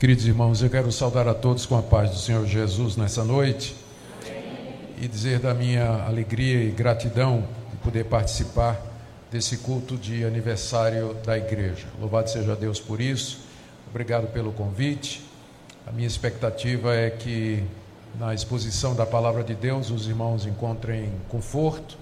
[0.00, 3.76] Queridos irmãos, eu quero saudar a todos com a paz do Senhor Jesus nessa noite
[4.98, 8.80] e dizer da minha alegria e gratidão de poder participar
[9.30, 11.86] desse culto de aniversário da igreja.
[12.00, 13.40] Louvado seja Deus por isso.
[13.90, 15.20] Obrigado pelo convite.
[15.86, 17.62] A minha expectativa é que
[18.18, 21.98] na exposição da palavra de Deus os irmãos encontrem conforto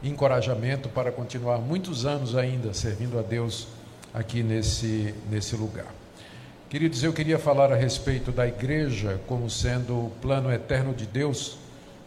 [0.00, 3.66] e encorajamento para continuar muitos anos ainda servindo a Deus
[4.14, 5.92] aqui nesse, nesse lugar.
[6.72, 11.58] Queridos, eu queria falar a respeito da igreja como sendo o plano eterno de Deus,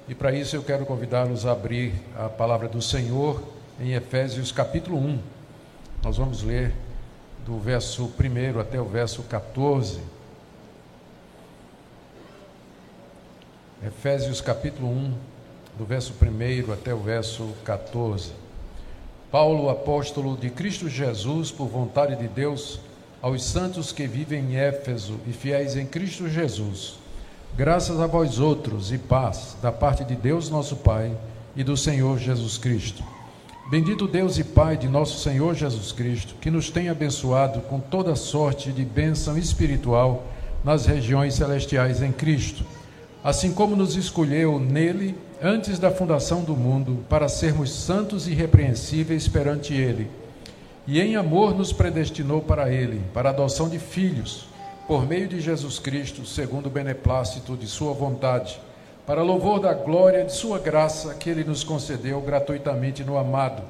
[0.09, 3.43] e para isso eu quero convidá-los a abrir a palavra do Senhor
[3.79, 5.19] em Efésios capítulo 1.
[6.03, 6.73] Nós vamos ler
[7.45, 9.99] do verso 1 até o verso 14.
[13.85, 15.13] Efésios capítulo 1,
[15.77, 18.31] do verso 1 até o verso 14.
[19.29, 22.79] Paulo, apóstolo de Cristo Jesus, por vontade de Deus,
[23.25, 26.99] aos santos que vivem em Éfeso e fiéis em Cristo Jesus.
[27.57, 31.11] Graças a vós outros e paz da parte de Deus nosso Pai
[31.55, 33.03] e do Senhor Jesus Cristo.
[33.67, 38.15] Bendito Deus e Pai de nosso Senhor Jesus Cristo, que nos tem abençoado com toda
[38.15, 40.27] sorte de bênção espiritual
[40.63, 42.63] nas regiões celestiais em Cristo,
[43.23, 49.27] assim como nos escolheu nele antes da fundação do mundo para sermos santos e irrepreensíveis
[49.27, 50.11] perante ele
[50.87, 54.47] e em amor nos predestinou para Ele, para adoção de filhos,
[54.87, 58.59] por meio de Jesus Cristo, segundo o beneplácito de Sua vontade,
[59.05, 63.63] para louvor da glória de Sua graça que Ele nos concedeu gratuitamente no amado,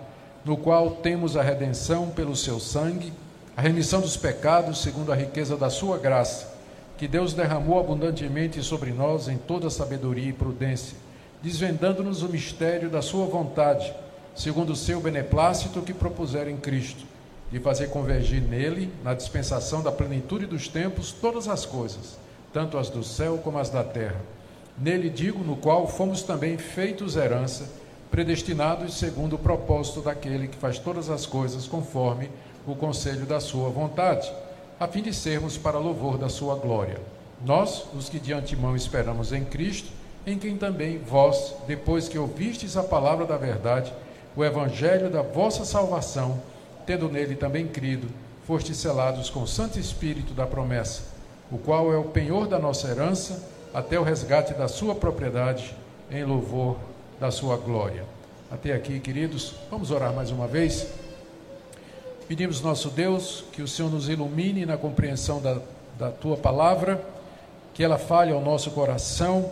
[0.44, 3.14] no qual temos a redenção pelo Seu sangue,
[3.56, 6.54] a remissão dos pecados, segundo a riqueza da Sua graça,
[6.98, 10.98] que Deus derramou abundantemente sobre nós em toda sabedoria e prudência,
[11.42, 13.94] desvendando-nos o mistério da Sua vontade
[14.36, 17.06] segundo o seu beneplácito que propuseram em Cristo,
[17.52, 22.18] de fazer convergir nele, na dispensação da plenitude dos tempos, todas as coisas,
[22.52, 24.22] tanto as do céu como as da terra.
[24.78, 27.70] Nele digo, no qual fomos também feitos herança,
[28.12, 32.30] predestinados segundo o propósito daquele que faz todas as coisas conforme
[32.68, 34.32] o conselho da sua vontade,
[34.80, 37.00] a fim de sermos para louvor da sua glória.
[37.46, 39.90] Nós, os que de antemão esperamos em Cristo,
[40.28, 43.94] em quem também vós, depois que ouvistes a palavra da verdade,
[44.36, 46.42] o evangelho da vossa salvação,
[46.86, 48.08] tendo nele também crido,
[48.46, 51.04] fostes selados com o Santo Espírito da promessa,
[51.52, 53.44] o qual é o penhor da nossa herança,
[53.74, 55.76] até o resgate da sua propriedade,
[56.12, 56.78] em louvor
[57.20, 58.04] da sua glória.
[58.52, 60.88] Até aqui, queridos, vamos orar mais uma vez.
[62.28, 65.60] Pedimos, nosso Deus, que o Senhor nos ilumine na compreensão da,
[65.98, 67.04] da tua palavra,
[67.74, 69.52] que ela fale ao nosso coração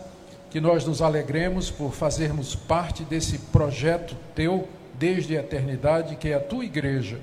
[0.54, 6.34] que nós nos alegremos por fazermos parte desse projeto teu desde a eternidade, que é
[6.34, 7.18] a tua igreja,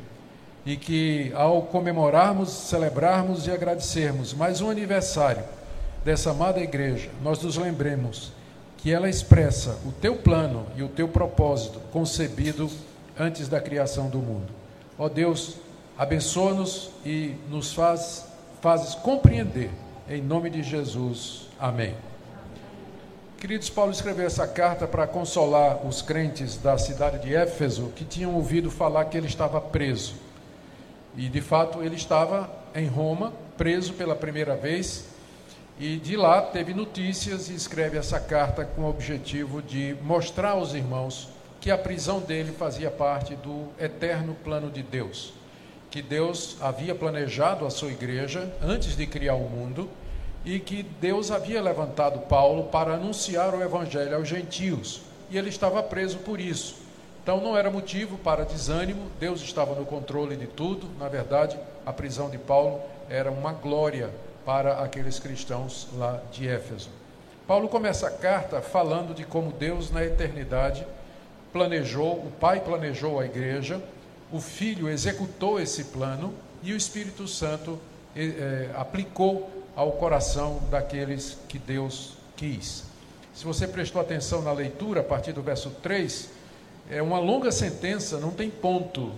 [0.66, 5.46] e que ao comemorarmos, celebrarmos e agradecermos mais um aniversário
[6.04, 8.34] dessa amada igreja, nós nos lembremos
[8.80, 12.70] que ela expressa o teu plano e o teu propósito concebido
[13.18, 14.52] antes da criação do mundo.
[15.00, 15.56] Ó Deus,
[15.98, 18.26] abençoa-nos e nos faz
[18.62, 19.70] fazes compreender
[20.10, 21.48] em nome de Jesus.
[21.58, 22.11] Amém.
[23.42, 28.36] Queridos, Paulo escreveu essa carta para consolar os crentes da cidade de Éfeso que tinham
[28.36, 30.14] ouvido falar que ele estava preso.
[31.18, 35.06] E de fato ele estava em Roma, preso pela primeira vez,
[35.80, 40.76] e de lá teve notícias e escreve essa carta com o objetivo de mostrar aos
[40.76, 41.28] irmãos
[41.60, 45.34] que a prisão dele fazia parte do eterno plano de Deus,
[45.90, 49.90] que Deus havia planejado a sua igreja antes de criar o mundo
[50.44, 55.82] e que Deus havia levantado Paulo para anunciar o evangelho aos gentios, e ele estava
[55.84, 56.76] preso por isso.
[57.24, 60.88] Então não era motivo para desânimo, Deus estava no controle de tudo.
[61.00, 64.10] Na verdade, a prisão de Paulo era uma glória
[64.44, 66.90] para aqueles cristãos lá de Éfeso.
[67.48, 70.86] Paulo começa a carta falando de como Deus na eternidade
[71.54, 73.82] planejou, o Pai planejou a igreja,
[74.32, 76.34] o Filho executou esse plano
[76.64, 77.80] e o Espírito Santo
[78.16, 82.84] eh, aplicou ao coração daqueles que Deus quis.
[83.34, 86.30] Se você prestou atenção na leitura, a partir do verso 3,
[86.90, 89.14] é uma longa sentença, não tem ponto.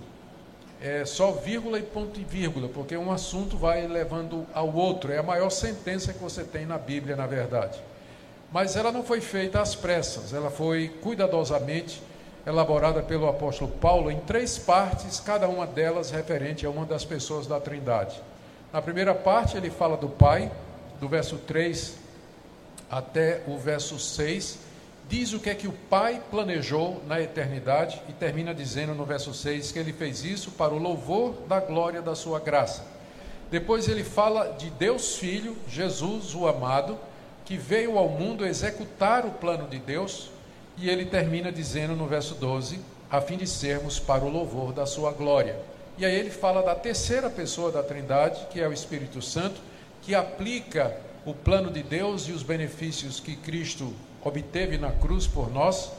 [0.80, 5.12] É só vírgula e ponto e vírgula, porque um assunto vai levando ao outro.
[5.12, 7.80] É a maior sentença que você tem na Bíblia, na verdade.
[8.52, 12.00] Mas ela não foi feita às pressas, ela foi cuidadosamente
[12.46, 17.46] elaborada pelo apóstolo Paulo em três partes, cada uma delas referente a uma das pessoas
[17.46, 18.20] da Trindade.
[18.74, 20.50] Na primeira parte, ele fala do Pai,
[21.00, 21.94] do verso 3
[22.90, 24.58] até o verso 6,
[25.08, 29.32] diz o que é que o Pai planejou na eternidade e termina dizendo no verso
[29.32, 32.84] 6 que ele fez isso para o louvor da glória da sua graça.
[33.48, 36.98] Depois ele fala de Deus Filho, Jesus, o amado,
[37.44, 40.30] que veio ao mundo executar o plano de Deus,
[40.76, 44.84] e ele termina dizendo no verso 12: a fim de sermos para o louvor da
[44.84, 45.73] sua glória.
[45.96, 49.60] E aí ele fala da terceira pessoa da Trindade, que é o Espírito Santo,
[50.02, 55.50] que aplica o plano de Deus e os benefícios que Cristo obteve na cruz por
[55.52, 55.92] nós.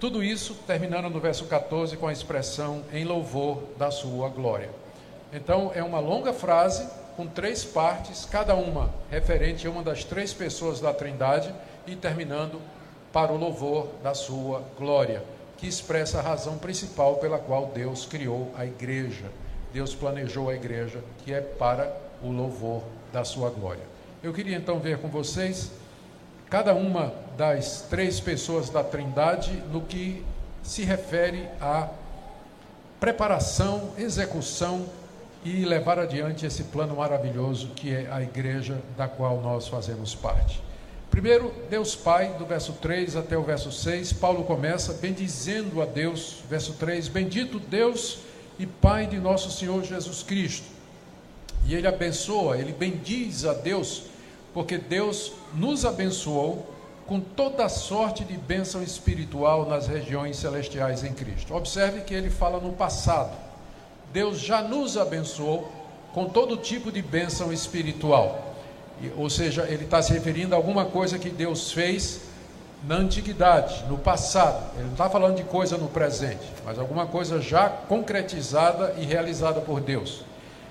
[0.00, 4.70] Tudo isso terminando no verso 14 com a expressão em louvor da sua glória.
[5.32, 10.32] Então é uma longa frase com três partes, cada uma referente a uma das três
[10.32, 11.52] pessoas da Trindade
[11.86, 12.60] e terminando
[13.12, 15.22] para o louvor da sua glória,
[15.58, 19.26] que expressa a razão principal pela qual Deus criou a igreja.
[19.72, 22.82] Deus planejou a igreja, que é para o louvor
[23.12, 23.82] da sua glória.
[24.22, 25.70] Eu queria então ver com vocês
[26.48, 30.24] cada uma das três pessoas da Trindade no que
[30.62, 31.88] se refere à
[32.98, 34.86] preparação, execução
[35.44, 40.67] e levar adiante esse plano maravilhoso que é a igreja da qual nós fazemos parte.
[41.10, 46.42] Primeiro, Deus Pai, do verso 3 até o verso 6, Paulo começa bendizendo a Deus,
[46.48, 48.18] verso 3: Bendito Deus
[48.58, 50.66] e Pai de nosso Senhor Jesus Cristo.
[51.66, 54.04] E ele abençoa, ele bendiz a Deus,
[54.54, 56.74] porque Deus nos abençoou
[57.06, 61.54] com toda sorte de bênção espiritual nas regiões celestiais em Cristo.
[61.54, 63.34] Observe que ele fala no passado.
[64.12, 65.72] Deus já nos abençoou
[66.12, 68.47] com todo tipo de bênção espiritual.
[69.16, 72.20] Ou seja, ele está se referindo a alguma coisa que Deus fez
[72.86, 74.64] na antiguidade, no passado.
[74.74, 79.60] Ele não está falando de coisa no presente, mas alguma coisa já concretizada e realizada
[79.60, 80.24] por Deus.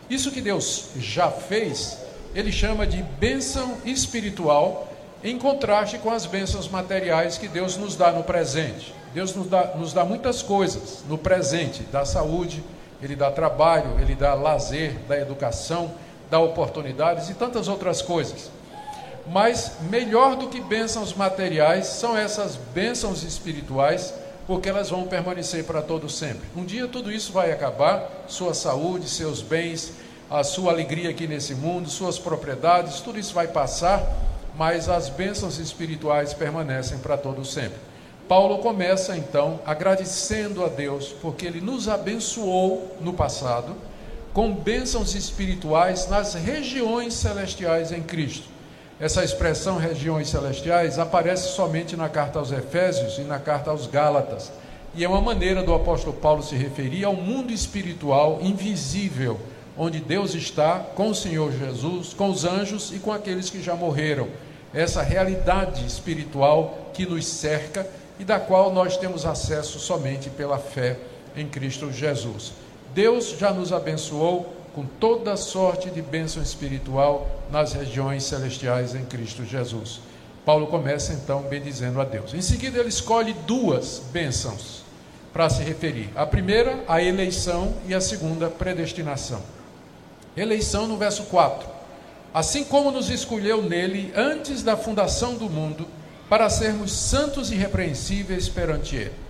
[0.09, 1.97] Isso que Deus já fez,
[2.33, 4.87] ele chama de bênção espiritual,
[5.23, 8.93] em contraste com as bênçãos materiais que Deus nos dá no presente.
[9.13, 12.63] Deus nos dá, nos dá muitas coisas no presente, dá saúde,
[13.01, 15.91] ele dá trabalho, ele dá lazer, dá educação,
[16.29, 18.51] dá oportunidades e tantas outras coisas.
[19.27, 24.13] Mas melhor do que bênçãos materiais são essas bênçãos espirituais,
[24.45, 26.47] porque elas vão permanecer para todo sempre.
[26.55, 29.93] Um dia tudo isso vai acabar, sua saúde, seus bens,
[30.29, 34.01] a sua alegria aqui nesse mundo, suas propriedades, tudo isso vai passar,
[34.57, 37.79] mas as bênçãos espirituais permanecem para todo sempre.
[38.27, 43.75] Paulo começa então agradecendo a Deus porque ele nos abençoou no passado
[44.37, 48.47] com bênçãos espirituais nas regiões celestiais em Cristo.
[48.99, 54.51] Essa expressão regiões celestiais aparece somente na carta aos Efésios e na carta aos Gálatas.
[54.93, 59.39] E é uma maneira do apóstolo Paulo se referir ao mundo espiritual invisível,
[59.75, 63.73] onde Deus está com o Senhor Jesus, com os anjos e com aqueles que já
[63.73, 64.27] morreram.
[64.71, 67.87] Essa realidade espiritual que nos cerca
[68.19, 70.95] e da qual nós temos acesso somente pela fé
[71.35, 72.66] em Cristo Jesus.
[72.97, 79.45] Deus já nos abençoou com toda sorte de bênção espiritual nas regiões celestiais em Cristo
[79.45, 79.99] Jesus.
[80.43, 82.33] Paulo começa então bendizendo a Deus.
[82.33, 84.81] Em seguida, ele escolhe duas bênçãos
[85.31, 86.09] para se referir.
[86.15, 89.43] A primeira, a eleição, e a segunda, predestinação.
[90.35, 91.69] Eleição no verso 4.
[92.33, 95.87] Assim como nos escolheu nele antes da fundação do mundo,
[96.27, 99.26] para sermos santos e irrepreensíveis perante Ele.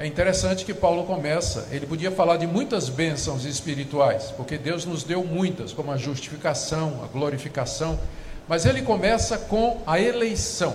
[0.00, 5.02] É interessante que Paulo começa, ele podia falar de muitas bênçãos espirituais, porque Deus nos
[5.02, 7.98] deu muitas, como a justificação, a glorificação,
[8.46, 10.72] mas ele começa com a eleição,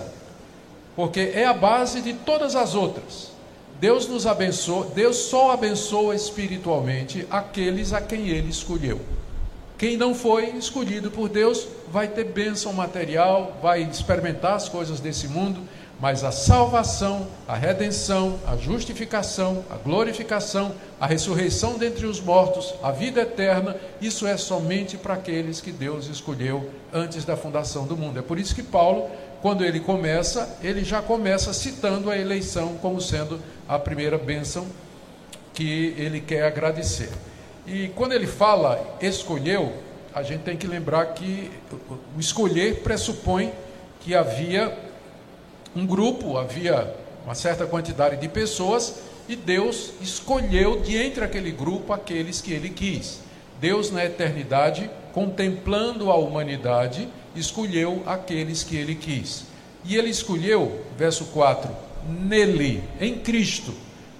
[0.94, 3.32] porque é a base de todas as outras.
[3.80, 9.00] Deus nos abençoa, Deus só abençoa espiritualmente aqueles a quem ele escolheu.
[9.78, 15.28] Quem não foi escolhido por Deus vai ter bênção material, vai experimentar as coisas desse
[15.28, 15.62] mundo,
[16.04, 22.90] mas a salvação, a redenção, a justificação, a glorificação, a ressurreição dentre os mortos, a
[22.90, 28.18] vida eterna, isso é somente para aqueles que Deus escolheu antes da fundação do mundo.
[28.18, 29.08] É por isso que Paulo,
[29.40, 34.66] quando ele começa, ele já começa citando a eleição como sendo a primeira bênção
[35.54, 37.08] que ele quer agradecer.
[37.66, 39.72] E quando ele fala escolheu,
[40.14, 41.50] a gente tem que lembrar que
[42.14, 43.54] o escolher pressupõe
[44.00, 44.83] que havia
[45.74, 48.96] um grupo, havia uma certa quantidade de pessoas
[49.28, 53.20] e Deus escolheu de entre aquele grupo aqueles que ele quis.
[53.60, 59.44] Deus, na eternidade, contemplando a humanidade, escolheu aqueles que ele quis.
[59.84, 61.70] E ele escolheu, verso 4,
[62.08, 63.74] nele, em Cristo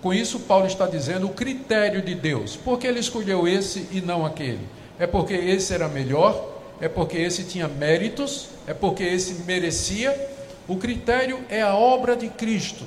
[0.04, 2.56] com isso, Paulo está dizendo o critério de Deus.
[2.56, 4.60] Por que ele escolheu esse e não aquele?
[4.98, 6.46] É porque esse era melhor?
[6.78, 8.48] É porque esse tinha méritos?
[8.66, 10.12] É porque esse merecia?
[10.66, 12.84] O critério é a obra de Cristo.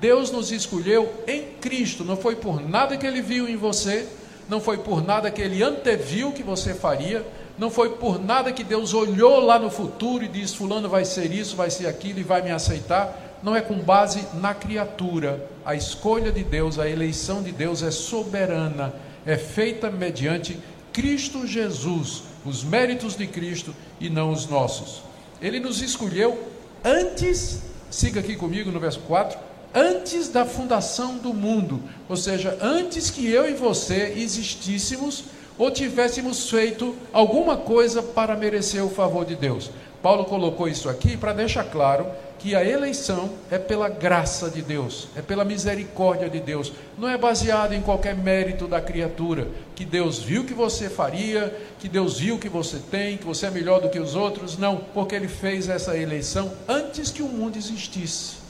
[0.00, 4.06] Deus nos escolheu em Cristo, não foi por nada que ele viu em você,
[4.48, 7.24] não foi por nada que ele anteviu que você faria,
[7.60, 11.30] Não foi por nada que Deus olhou lá no futuro e disse: Fulano vai ser
[11.30, 13.38] isso, vai ser aquilo e vai me aceitar.
[13.42, 15.46] Não é com base na criatura.
[15.62, 18.94] A escolha de Deus, a eleição de Deus é soberana,
[19.26, 20.58] é feita mediante
[20.90, 25.02] Cristo Jesus, os méritos de Cristo e não os nossos.
[25.42, 26.49] Ele nos escolheu
[26.84, 27.60] antes,
[27.90, 29.38] siga aqui comigo no verso 4,
[29.74, 35.24] antes da fundação do mundo, ou seja, antes que eu e você existíssemos
[35.56, 39.70] ou tivéssemos feito alguma coisa para merecer o favor de Deus.
[40.02, 42.06] Paulo colocou isso aqui para deixar claro
[42.40, 47.18] que a eleição é pela graça de Deus, é pela misericórdia de Deus, não é
[47.18, 52.38] baseado em qualquer mérito da criatura, que Deus viu que você faria, que Deus viu
[52.38, 55.68] que você tem, que você é melhor do que os outros, não, porque ele fez
[55.68, 58.40] essa eleição antes que o mundo existisse.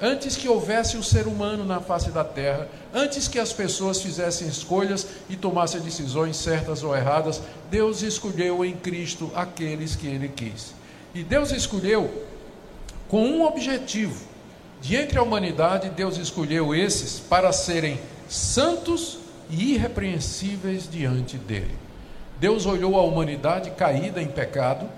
[0.00, 4.46] Antes que houvesse o ser humano na face da terra, antes que as pessoas fizessem
[4.48, 7.40] escolhas e tomassem decisões certas ou erradas,
[7.70, 10.72] Deus escolheu em Cristo aqueles que ele quis.
[11.14, 12.27] E Deus escolheu
[13.08, 14.26] com um objetivo.
[14.80, 17.98] De entre a humanidade, Deus escolheu esses para serem
[18.28, 19.18] santos
[19.50, 21.74] e irrepreensíveis diante dele.
[22.38, 24.88] Deus olhou a humanidade caída em pecado,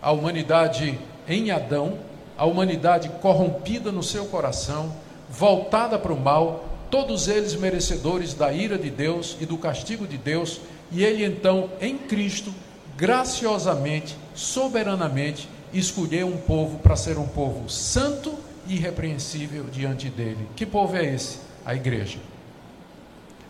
[0.00, 1.98] a humanidade em Adão,
[2.38, 4.94] a humanidade corrompida no seu coração,
[5.28, 10.16] voltada para o mal, todos eles merecedores da ira de Deus e do castigo de
[10.16, 12.52] Deus, e ele então, em Cristo,
[12.96, 18.34] graciosamente, soberanamente, escolheu um povo para ser um povo santo
[18.66, 20.46] e irrepreensível diante dele.
[20.56, 21.38] Que povo é esse?
[21.64, 22.18] A igreja.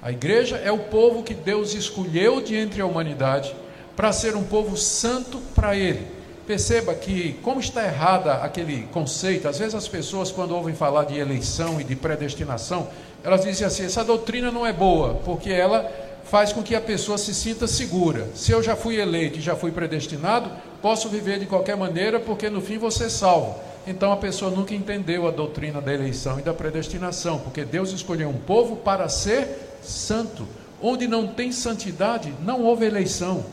[0.02, 3.54] A igreja é o povo que Deus escolheu de entre a humanidade
[3.94, 9.60] para ser um povo santo para ele Perceba que, como está errada aquele conceito, às
[9.60, 12.88] vezes as pessoas, quando ouvem falar de eleição e de predestinação,
[13.22, 15.88] elas dizem assim: essa doutrina não é boa, porque ela
[16.24, 18.26] faz com que a pessoa se sinta segura.
[18.34, 22.48] Se eu já fui eleito e já fui predestinado, posso viver de qualquer maneira, porque
[22.48, 23.58] no fim você é salvo.
[23.86, 28.28] Então a pessoa nunca entendeu a doutrina da eleição e da predestinação, porque Deus escolheu
[28.28, 30.46] um povo para ser santo.
[30.82, 33.44] Onde não tem santidade, não houve eleição.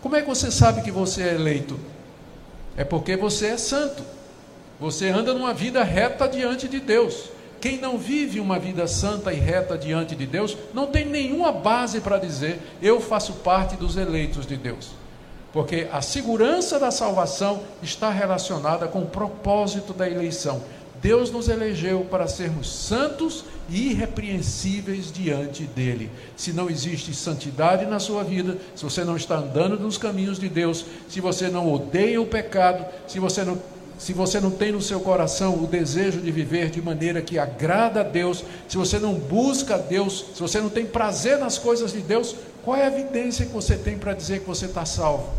[0.00, 1.78] Como é que você sabe que você é eleito?
[2.76, 4.02] É porque você é santo.
[4.80, 7.30] Você anda numa vida reta diante de Deus.
[7.60, 12.00] Quem não vive uma vida santa e reta diante de Deus, não tem nenhuma base
[12.00, 14.90] para dizer eu faço parte dos eleitos de Deus.
[15.54, 20.60] Porque a segurança da salvação está relacionada com o propósito da eleição.
[21.00, 26.10] Deus nos elegeu para sermos santos e irrepreensíveis diante dele.
[26.36, 30.48] Se não existe santidade na sua vida, se você não está andando nos caminhos de
[30.48, 33.56] Deus, se você não odeia o pecado, se você não
[33.98, 38.00] se você não tem no seu coração o desejo de viver de maneira que agrada
[38.00, 41.92] a Deus, se você não busca a Deus, se você não tem prazer nas coisas
[41.92, 42.34] de Deus,
[42.64, 45.32] qual é a evidência que você tem para dizer que você está salvo?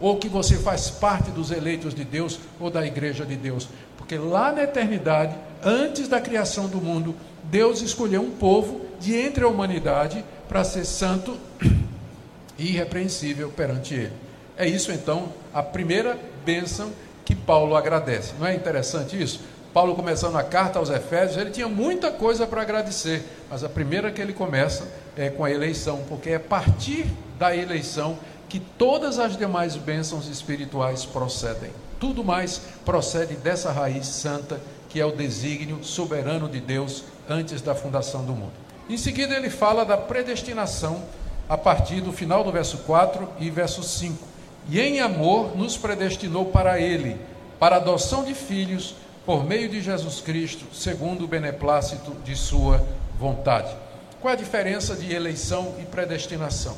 [0.00, 3.68] Ou que você faz parte dos eleitos de Deus ou da igreja de Deus?
[3.96, 7.14] Porque lá na eternidade, antes da criação do mundo,
[7.44, 11.36] Deus escolheu um povo de entre a humanidade para ser santo
[12.58, 14.12] e irrepreensível perante Ele.
[14.56, 16.90] É isso então a primeira bênção
[17.24, 18.34] que Paulo agradece.
[18.38, 19.40] Não é interessante isso?
[19.72, 24.10] Paulo começando a carta aos Efésios, ele tinha muita coisa para agradecer, mas a primeira
[24.10, 24.86] que ele começa
[25.16, 27.06] é com a eleição, porque é a partir
[27.38, 28.18] da eleição
[28.50, 31.70] que todas as demais bênçãos espirituais procedem.
[31.98, 34.60] Tudo mais procede dessa raiz santa
[34.90, 38.52] que é o desígnio soberano de Deus antes da fundação do mundo.
[38.90, 41.02] Em seguida, ele fala da predestinação
[41.48, 44.31] a partir do final do verso 4 e verso 5.
[44.68, 47.16] E em amor nos predestinou para Ele,
[47.58, 52.84] para adoção de filhos, por meio de Jesus Cristo, segundo o beneplácito de Sua
[53.18, 53.74] vontade.
[54.20, 56.76] Qual é a diferença de eleição e predestinação?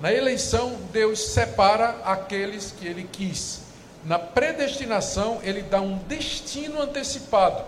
[0.00, 3.66] Na eleição, Deus separa aqueles que Ele quis
[4.06, 7.64] na predestinação, ele dá um destino antecipado.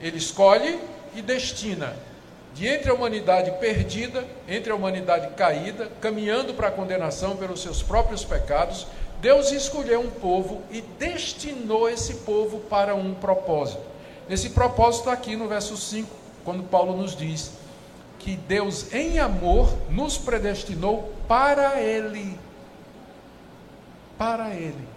[0.00, 0.80] Ele escolhe
[1.14, 1.94] e destina.
[2.54, 7.82] De entre a humanidade perdida, entre a humanidade caída, caminhando para a condenação pelos seus
[7.82, 8.86] próprios pecados,
[9.20, 13.80] Deus escolheu um povo e destinou esse povo para um propósito.
[14.28, 16.08] Esse propósito está aqui no verso 5,
[16.44, 17.52] quando Paulo nos diz
[18.18, 22.38] que Deus, em amor, nos predestinou para Ele.
[24.16, 24.88] Para Ele.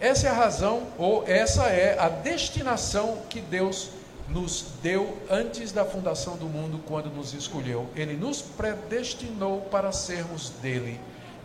[0.00, 3.90] Essa é a razão, ou essa é a destinação que Deus
[4.28, 7.88] nos deu antes da fundação do mundo, quando nos escolheu.
[7.94, 11.00] Ele nos predestinou para sermos dele.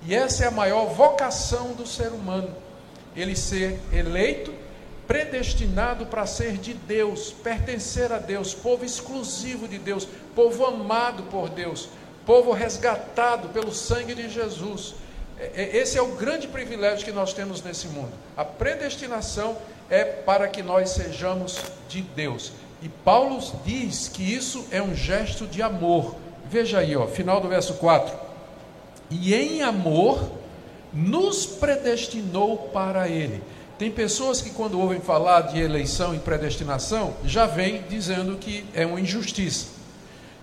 [0.06, 2.56] E essa é a maior vocação do ser humano:
[3.16, 4.54] ele ser eleito,
[5.08, 11.50] predestinado para ser de Deus, pertencer a Deus, povo exclusivo de Deus, povo amado por
[11.50, 11.90] Deus,
[12.26, 14.96] povo resgatado pelo sangue de Jesus
[15.40, 18.12] É, é, esse é o grande privilégio que nós temos nesse mundo.
[18.36, 19.58] A predestinação
[19.90, 21.58] é para que nós sejamos
[21.88, 22.52] de Deus.
[22.82, 26.16] E Paulo diz que isso é um gesto de amor.
[26.50, 28.16] Veja aí, ó, final do verso 4.
[29.10, 30.32] E em amor
[30.94, 33.44] nos predestinou para ele.
[33.78, 38.86] Tem pessoas que, quando ouvem falar de eleição e predestinação, já vêm dizendo que é
[38.86, 39.68] uma injustiça,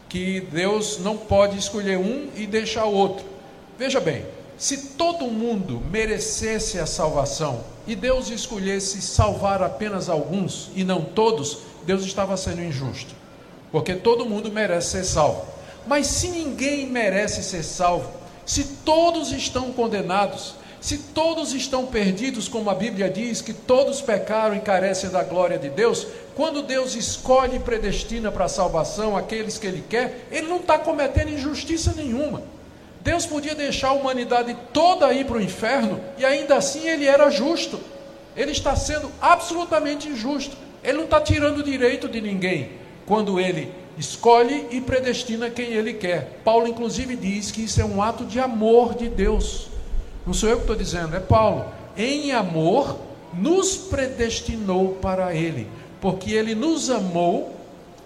[0.09, 3.27] que Deus não pode escolher um e deixar outro.
[3.79, 4.25] Veja bem,
[4.57, 11.59] se todo mundo merecesse a salvação e Deus escolhesse salvar apenas alguns e não todos,
[11.87, 13.15] Deus estava sendo injusto,
[13.71, 15.47] porque todo mundo merece ser salvo.
[15.87, 18.11] Mas se ninguém merece ser salvo,
[18.45, 24.57] se todos estão condenados, se todos estão perdidos, como a Bíblia diz, que todos pecaram
[24.57, 29.57] e carecem da glória de Deus, quando Deus escolhe e predestina para a salvação aqueles
[29.57, 32.43] que Ele quer, Ele não está cometendo injustiça nenhuma.
[33.01, 37.31] Deus podia deixar a humanidade toda ir para o inferno e ainda assim Ele era
[37.31, 37.79] justo.
[38.37, 40.57] Ele está sendo absolutamente injusto.
[40.87, 42.71] Ele não está tirando direito de ninguém
[43.05, 46.41] quando Ele escolhe e predestina quem Ele quer.
[46.45, 49.67] Paulo, inclusive, diz que isso é um ato de amor de Deus.
[50.25, 51.65] Não sou eu que estou dizendo, é Paulo.
[51.97, 53.01] Em amor,
[53.35, 55.67] nos predestinou para Ele,
[56.01, 57.57] porque Ele nos amou,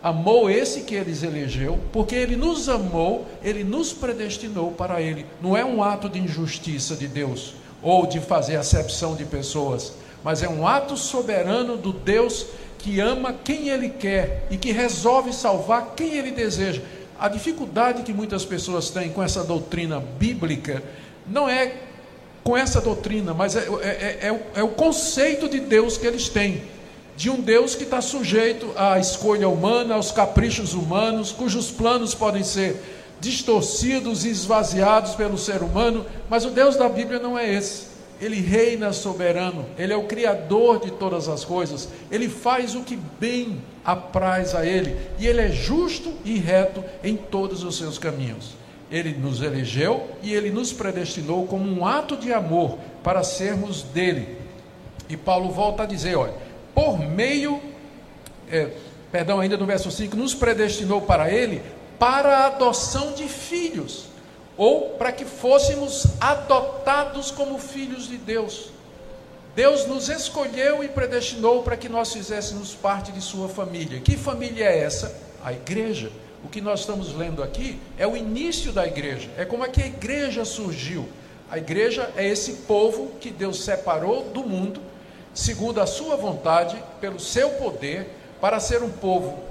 [0.02, 5.26] amou esse que Ele elegeu, porque Ele nos amou, Ele nos predestinou para Ele.
[5.42, 10.42] Não é um ato de injustiça de Deus, ou de fazer acepção de pessoas, mas
[10.42, 12.46] é um ato soberano do Deus
[12.82, 16.82] que ama quem Ele quer e que resolve salvar quem Ele deseja.
[17.18, 20.82] A dificuldade que muitas pessoas têm com essa doutrina bíblica
[21.26, 21.74] não é
[22.42, 26.06] com essa doutrina, mas é, é, é, é, o, é o conceito de Deus que
[26.06, 26.62] eles têm.
[27.16, 32.42] De um Deus que está sujeito à escolha humana, aos caprichos humanos, cujos planos podem
[32.42, 32.82] ser
[33.20, 37.89] distorcidos e esvaziados pelo ser humano, mas o Deus da Bíblia não é esse.
[38.20, 42.98] Ele reina soberano, ele é o criador de todas as coisas, ele faz o que
[43.18, 48.54] bem apraz a ele, e ele é justo e reto em todos os seus caminhos.
[48.90, 54.36] Ele nos elegeu e ele nos predestinou como um ato de amor para sermos dele.
[55.08, 56.34] E Paulo volta a dizer: olha,
[56.74, 57.60] por meio,
[58.50, 58.70] é,
[59.10, 61.62] perdão, ainda no verso 5, nos predestinou para ele
[62.00, 64.06] para a adoção de filhos,
[64.60, 68.70] ou para que fôssemos adotados como filhos de Deus.
[69.56, 74.00] Deus nos escolheu e predestinou para que nós fizéssemos parte de sua família.
[74.00, 75.16] Que família é essa?
[75.42, 76.12] A igreja.
[76.44, 79.82] O que nós estamos lendo aqui é o início da igreja, é como é que
[79.82, 81.08] a igreja surgiu.
[81.50, 84.82] A igreja é esse povo que Deus separou do mundo,
[85.32, 88.10] segundo a sua vontade, pelo seu poder,
[88.42, 89.49] para ser um povo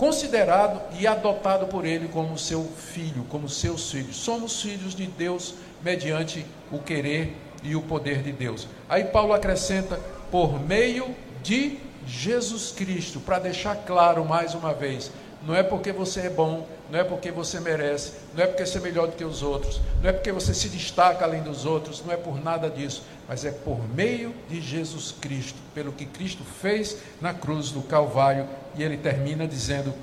[0.00, 4.16] considerado e adotado por ele como seu filho, como seus filhos.
[4.16, 8.66] Somos filhos de Deus mediante o querer e o poder de Deus.
[8.88, 15.10] Aí Paulo acrescenta por meio de Jesus Cristo, para deixar claro mais uma vez,
[15.42, 18.78] não é porque você é bom, não é porque você merece, não é porque você
[18.78, 22.04] é melhor do que os outros, não é porque você se destaca além dos outros,
[22.04, 26.42] não é por nada disso, mas é por meio de Jesus Cristo, pelo que Cristo
[26.44, 29.94] fez na cruz do Calvário, e ele termina dizendo: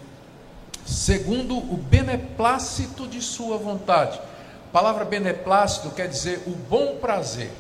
[0.86, 4.19] segundo o beneplácito de Sua vontade.
[4.69, 7.52] A palavra beneplácito quer dizer o bom prazer.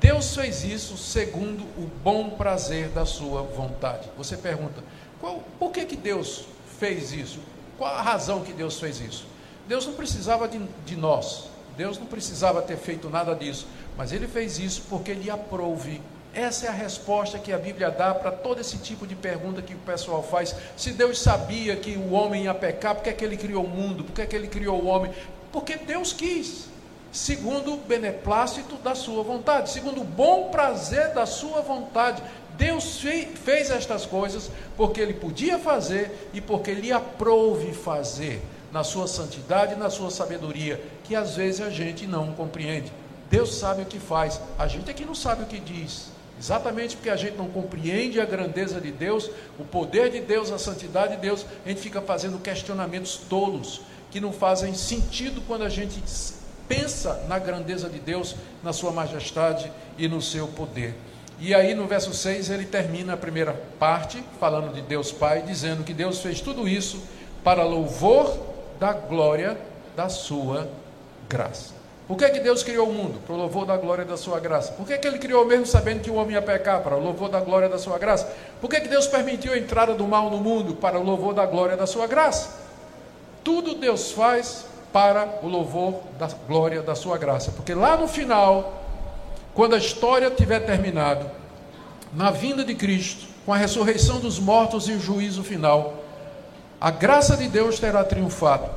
[0.00, 4.08] Deus fez isso segundo o bom prazer da Sua vontade.
[4.16, 4.82] Você pergunta,
[5.20, 6.46] qual, por que, que Deus
[6.80, 7.38] fez isso?
[7.78, 9.26] Qual a razão que Deus fez isso?
[9.68, 11.44] Deus não precisava de, de nós,
[11.76, 16.00] Deus não precisava ter feito nada disso, mas Ele fez isso porque Ele aprove.
[16.32, 19.74] Essa é a resposta que a Bíblia dá para todo esse tipo de pergunta que
[19.74, 20.54] o pessoal faz.
[20.76, 23.68] Se Deus sabia que o homem ia pecar, por que, é que Ele criou o
[23.68, 24.04] mundo?
[24.04, 25.12] Por que, é que Ele criou o homem?
[25.52, 26.68] Porque Deus quis,
[27.12, 32.22] segundo o beneplácito da sua vontade, segundo o bom prazer da sua vontade.
[32.60, 33.00] Deus
[33.42, 39.72] fez estas coisas porque Ele podia fazer e porque Ele aprouve fazer na sua santidade
[39.72, 42.92] e na sua sabedoria, que às vezes a gente não compreende.
[43.30, 46.08] Deus sabe o que faz, a gente é que não sabe o que diz.
[46.38, 50.58] Exatamente porque a gente não compreende a grandeza de Deus, o poder de Deus, a
[50.58, 55.70] santidade de Deus, a gente fica fazendo questionamentos tolos, que não fazem sentido quando a
[55.70, 56.02] gente
[56.68, 60.94] pensa na grandeza de Deus, na sua majestade e no seu poder.
[61.40, 65.82] E aí no verso 6 ele termina a primeira parte, falando de Deus Pai, dizendo
[65.82, 67.02] que Deus fez tudo isso
[67.42, 68.36] para louvor
[68.78, 69.56] da glória
[69.96, 70.68] da sua
[71.28, 71.80] graça.
[72.06, 73.20] Por que, que Deus criou o mundo?
[73.24, 74.72] Para o louvor da glória da sua graça.
[74.72, 76.82] Por que, que ele criou mesmo sabendo que o homem ia pecar?
[76.82, 78.30] Para o louvor da glória da sua graça.
[78.60, 80.74] Por que, que Deus permitiu a entrada do mal no mundo?
[80.74, 82.58] Para o louvor da glória da sua graça.
[83.44, 87.52] Tudo Deus faz para o louvor da glória da sua graça.
[87.52, 88.79] Porque lá no final,
[89.60, 91.30] quando a história tiver terminado,
[92.14, 96.02] na vinda de Cristo, com a ressurreição dos mortos e o juízo final,
[96.80, 98.70] a graça de Deus terá triunfado.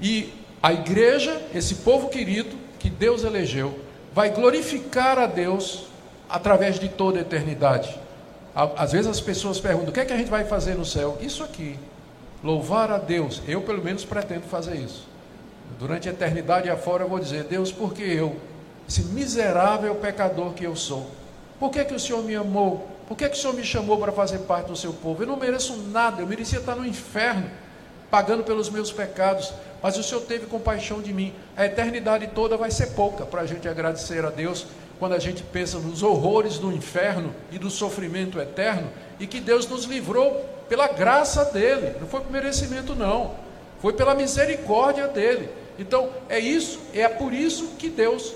[0.00, 3.80] E a igreja, esse povo querido que Deus elegeu,
[4.14, 5.88] vai glorificar a Deus
[6.26, 7.94] através de toda a eternidade.
[8.54, 11.18] Às vezes as pessoas perguntam: o que é que a gente vai fazer no céu?
[11.20, 11.78] Isso aqui,
[12.42, 13.42] louvar a Deus.
[13.46, 15.06] Eu, pelo menos, pretendo fazer isso.
[15.78, 18.36] Durante a eternidade afora, eu vou dizer: Deus, porque eu,
[18.88, 21.10] esse miserável pecador que eu sou,
[21.60, 22.88] por que, que o Senhor me amou?
[23.06, 25.22] Por que, que o Senhor me chamou para fazer parte do seu povo?
[25.22, 27.50] Eu não mereço nada, eu merecia estar no inferno,
[28.10, 31.34] pagando pelos meus pecados, mas o Senhor teve compaixão de mim.
[31.56, 34.66] A eternidade toda vai ser pouca para a gente agradecer a Deus
[34.98, 39.68] quando a gente pensa nos horrores do inferno e do sofrimento eterno, e que Deus
[39.68, 43.34] nos livrou pela graça dele, não foi por merecimento, não,
[43.80, 45.48] foi pela misericórdia dele.
[45.78, 48.34] Então, é isso, é por isso que Deus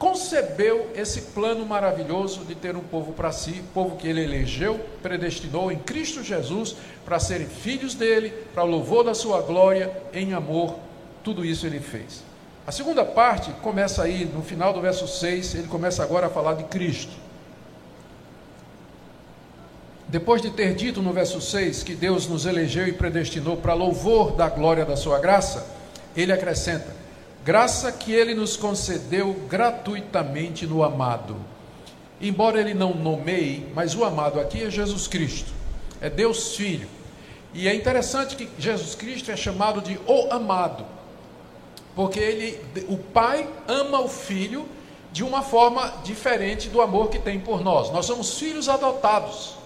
[0.00, 5.70] concebeu esse plano maravilhoso de ter um povo para si, povo que ele elegeu, predestinou
[5.70, 10.76] em Cristo Jesus para serem filhos dele, para o louvor da sua glória, em amor,
[11.22, 12.24] tudo isso ele fez.
[12.66, 16.54] A segunda parte começa aí no final do verso 6, ele começa agora a falar
[16.54, 17.12] de Cristo.
[20.08, 24.32] Depois de ter dito no verso 6 que Deus nos elegeu e predestinou para louvor
[24.32, 25.66] da glória da sua graça,
[26.16, 27.00] ele acrescenta:
[27.44, 31.36] graça que ele nos concedeu gratuitamente no amado.
[32.20, 35.52] Embora ele não nomeie, mas o amado aqui é Jesus Cristo,
[36.00, 36.88] é Deus Filho.
[37.52, 40.84] E é interessante que Jesus Cristo é chamado de o amado
[41.94, 44.66] porque ele, o pai ama o filho
[45.12, 47.90] de uma forma diferente do amor que tem por nós.
[47.90, 49.56] Nós somos filhos adotados,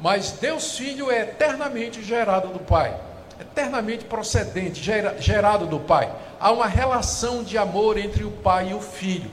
[0.00, 2.98] mas Deus Filho é eternamente gerado do Pai,
[3.40, 4.82] eternamente procedente,
[5.18, 6.12] gerado do Pai.
[6.38, 9.30] Há uma relação de amor entre o pai e o filho.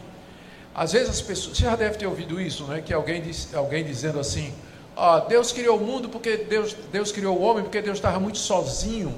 [0.73, 2.81] Às vezes as pessoas, você já deve ter ouvido isso, né?
[2.85, 4.53] Que alguém, diz, alguém dizendo assim:
[4.95, 8.37] ah, Deus criou o mundo porque Deus, Deus criou o homem porque Deus estava muito
[8.37, 9.15] sozinho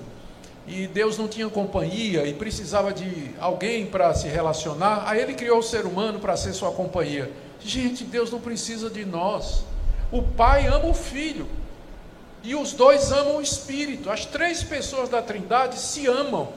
[0.67, 5.59] e Deus não tinha companhia e precisava de alguém para se relacionar, aí ele criou
[5.59, 7.31] o ser humano para ser sua companhia.
[7.59, 9.63] Gente, Deus não precisa de nós.
[10.11, 11.47] O Pai ama o Filho
[12.43, 14.09] e os dois amam o Espírito.
[14.09, 16.49] As três pessoas da Trindade se amam,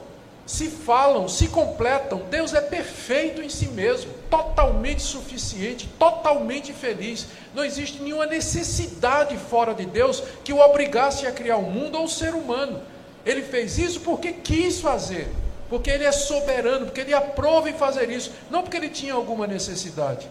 [0.45, 2.21] se falam, se completam.
[2.29, 7.27] Deus é perfeito em si mesmo, totalmente suficiente, totalmente feliz.
[7.53, 12.05] Não existe nenhuma necessidade fora de Deus que o obrigasse a criar o mundo ou
[12.05, 12.81] o ser humano.
[13.25, 15.29] Ele fez isso porque quis fazer,
[15.69, 19.47] porque ele é soberano, porque ele aprova em fazer isso, não porque ele tinha alguma
[19.47, 20.27] necessidade.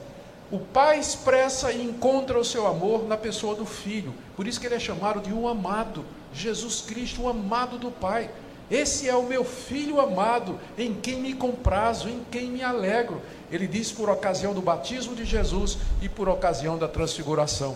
[0.52, 4.66] O pai expressa e encontra o seu amor na pessoa do filho, por isso que
[4.66, 8.30] ele é chamado de um amado, Jesus Cristo, o amado do pai.
[8.70, 13.22] Esse é o meu filho amado, em quem me comprazo, em quem me alegro.
[13.50, 17.74] Ele diz por ocasião do batismo de Jesus e por ocasião da transfiguração.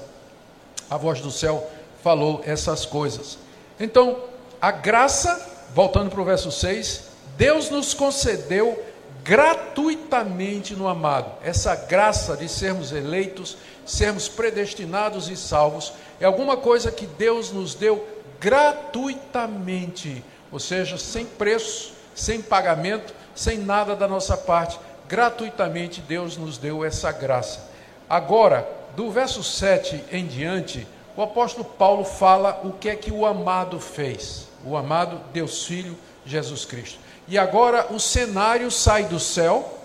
[0.91, 1.67] A voz do céu
[2.03, 3.39] falou essas coisas.
[3.81, 4.19] Então,
[4.61, 7.05] a graça, voltando para o verso 6,
[7.39, 8.83] Deus nos concedeu
[9.27, 11.33] gratuitamente no amado.
[11.43, 17.75] Essa graça de sermos eleitos, sermos predestinados e salvos, é alguma coisa que Deus nos
[17.75, 18.07] deu
[18.41, 24.79] gratuitamente, ou seja, sem preço, sem pagamento, sem nada da nossa parte.
[25.09, 27.69] Gratuitamente Deus nos deu essa graça.
[28.09, 30.87] Agora, do verso 7 em diante,
[31.17, 35.97] o apóstolo Paulo fala o que é que o amado fez o amado Deus Filho
[36.27, 36.99] Jesus Cristo.
[37.29, 39.81] E agora o cenário sai do céu,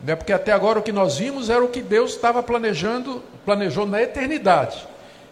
[0.00, 3.86] né, porque até agora o que nós vimos era o que Deus estava planejando, planejou
[3.86, 4.86] na eternidade.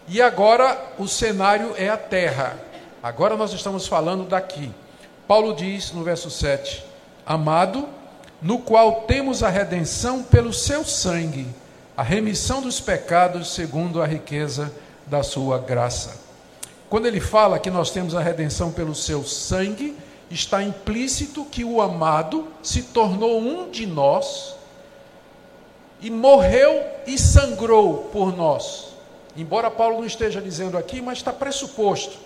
[0.07, 2.57] E agora o cenário é a terra.
[3.01, 4.71] Agora nós estamos falando daqui.
[5.27, 6.83] Paulo diz no verso 7:
[7.25, 7.87] Amado,
[8.41, 11.47] no qual temos a redenção pelo seu sangue,
[11.95, 14.71] a remissão dos pecados segundo a riqueza
[15.05, 16.17] da sua graça.
[16.89, 19.97] Quando ele fala que nós temos a redenção pelo seu sangue,
[20.29, 24.55] está implícito que o amado se tornou um de nós
[26.01, 28.89] e morreu e sangrou por nós.
[29.35, 32.17] Embora Paulo não esteja dizendo aqui, mas está pressuposto.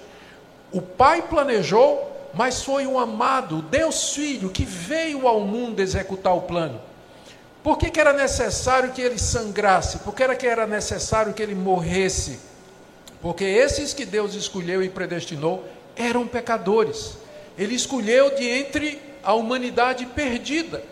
[0.72, 6.42] O Pai planejou, mas foi o amado, Deus Filho, que veio ao mundo executar o
[6.42, 6.80] plano.
[7.62, 10.00] Por que, que era necessário que ele sangrasse?
[10.00, 12.40] Por que era que era necessário que ele morresse?
[13.22, 15.64] Porque esses que Deus escolheu e predestinou
[15.96, 17.18] eram pecadores.
[17.62, 20.84] Ele escolheu de entre a humanidade perdida.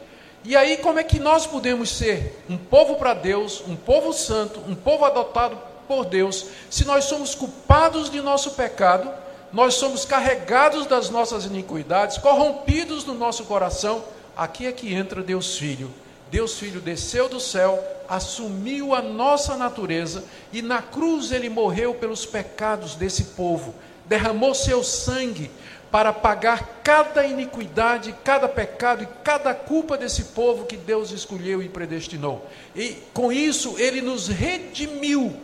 [0.44, 4.60] E aí, como é que nós podemos ser um povo para Deus, um povo santo,
[4.68, 9.12] um povo adotado por Deus, se nós somos culpados de nosso pecado,
[9.52, 14.04] nós somos carregados das nossas iniquidades, corrompidos no nosso coração.
[14.38, 15.92] Aqui é que entra Deus Filho.
[16.30, 22.28] Deus Filho desceu do céu, assumiu a nossa natureza e na cruz ele morreu pelos
[22.28, 23.74] pecados desse povo,
[24.06, 25.50] derramou seu sangue
[25.92, 31.70] para pagar cada iniquidade, cada pecado e cada culpa desse povo que Deus escolheu e
[31.70, 32.48] predestinou.
[32.76, 35.36] E com isso ele nos redimiu.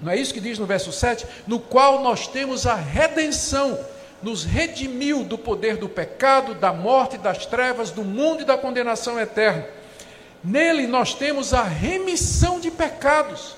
[0.00, 1.26] Não é isso que diz no verso 7?
[1.46, 3.78] No qual nós temos a redenção,
[4.22, 9.18] nos redimiu do poder do pecado, da morte, das trevas, do mundo e da condenação
[9.18, 9.66] eterna.
[10.42, 13.56] Nele nós temos a remissão de pecados.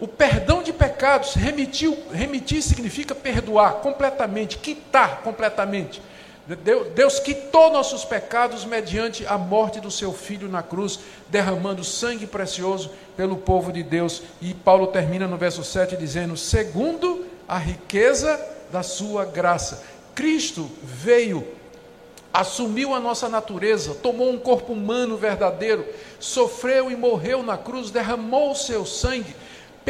[0.00, 6.00] O perdão de pecados, remitir, remitir significa perdoar completamente, quitar completamente.
[6.94, 12.90] Deus quitou nossos pecados mediante a morte do seu filho na cruz, derramando sangue precioso
[13.14, 14.22] pelo povo de Deus.
[14.40, 18.40] E Paulo termina no verso 7 dizendo: segundo a riqueza
[18.72, 19.84] da sua graça.
[20.14, 21.46] Cristo veio,
[22.32, 25.84] assumiu a nossa natureza, tomou um corpo humano verdadeiro,
[26.18, 29.36] sofreu e morreu na cruz, derramou o seu sangue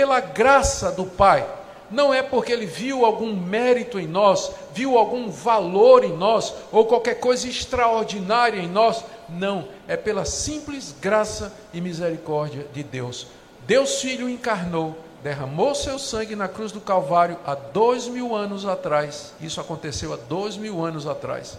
[0.01, 1.47] pela graça do Pai.
[1.91, 6.87] Não é porque ele viu algum mérito em nós, viu algum valor em nós, ou
[6.87, 9.05] qualquer coisa extraordinária em nós.
[9.29, 13.27] Não, é pela simples graça e misericórdia de Deus.
[13.67, 19.35] Deus Filho encarnou, derramou seu sangue na cruz do Calvário há dois mil anos atrás.
[19.39, 21.59] Isso aconteceu há dois mil anos atrás.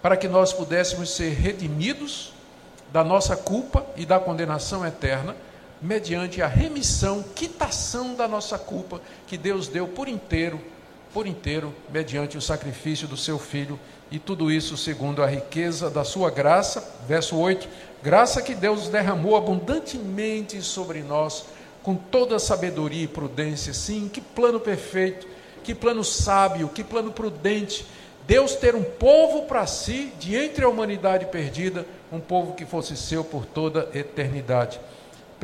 [0.00, 2.32] Para que nós pudéssemos ser redimidos
[2.92, 5.34] da nossa culpa e da condenação eterna
[5.84, 10.58] mediante a remissão, quitação da nossa culpa que Deus deu por inteiro,
[11.12, 13.78] por inteiro, mediante o sacrifício do seu filho,
[14.10, 17.68] e tudo isso segundo a riqueza da sua graça, verso 8,
[18.02, 21.44] graça que Deus derramou abundantemente sobre nós,
[21.82, 25.26] com toda sabedoria e prudência, sim, que plano perfeito,
[25.62, 27.86] que plano sábio, que plano prudente,
[28.26, 32.96] Deus ter um povo para si, de entre a humanidade perdida, um povo que fosse
[32.96, 34.80] seu por toda a eternidade.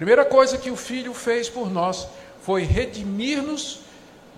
[0.01, 2.09] Primeira coisa que o Filho fez por nós
[2.41, 3.81] foi redimir-nos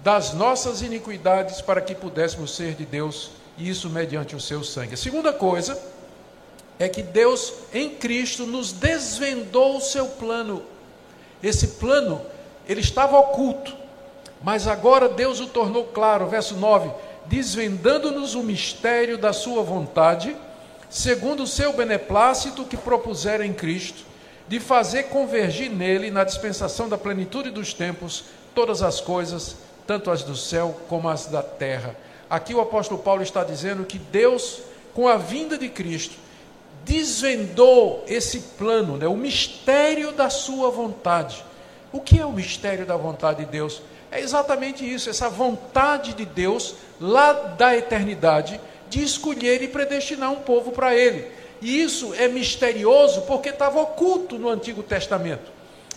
[0.03, 4.95] das nossas iniquidades para que pudéssemos ser de Deus, e isso mediante o seu sangue.
[4.95, 5.81] A segunda coisa
[6.81, 10.65] é que Deus em Cristo nos desvendou o seu plano.
[11.41, 12.21] Esse plano,
[12.69, 13.73] ele estava oculto,
[14.43, 16.91] mas agora Deus o tornou claro, verso 9,
[17.27, 20.37] desvendando-nos o mistério da sua vontade,
[20.91, 24.11] segundo o seu beneplácito que propusera em Cristo
[24.49, 28.25] de fazer convergir nele, na dispensação da plenitude dos tempos,
[28.55, 31.97] todas as coisas, tanto as do céu como as da terra.
[32.29, 34.61] Aqui o apóstolo Paulo está dizendo que Deus,
[34.95, 36.15] com a vinda de Cristo,
[36.85, 41.45] desvendou esse plano, né, o mistério da sua vontade.
[41.93, 43.83] O que é o mistério da vontade de Deus?
[44.11, 50.41] É exatamente isso, essa vontade de Deus, lá da eternidade, de escolher e predestinar um
[50.41, 51.31] povo para Ele.
[51.63, 55.53] E isso é misterioso porque estava oculto no Antigo Testamento.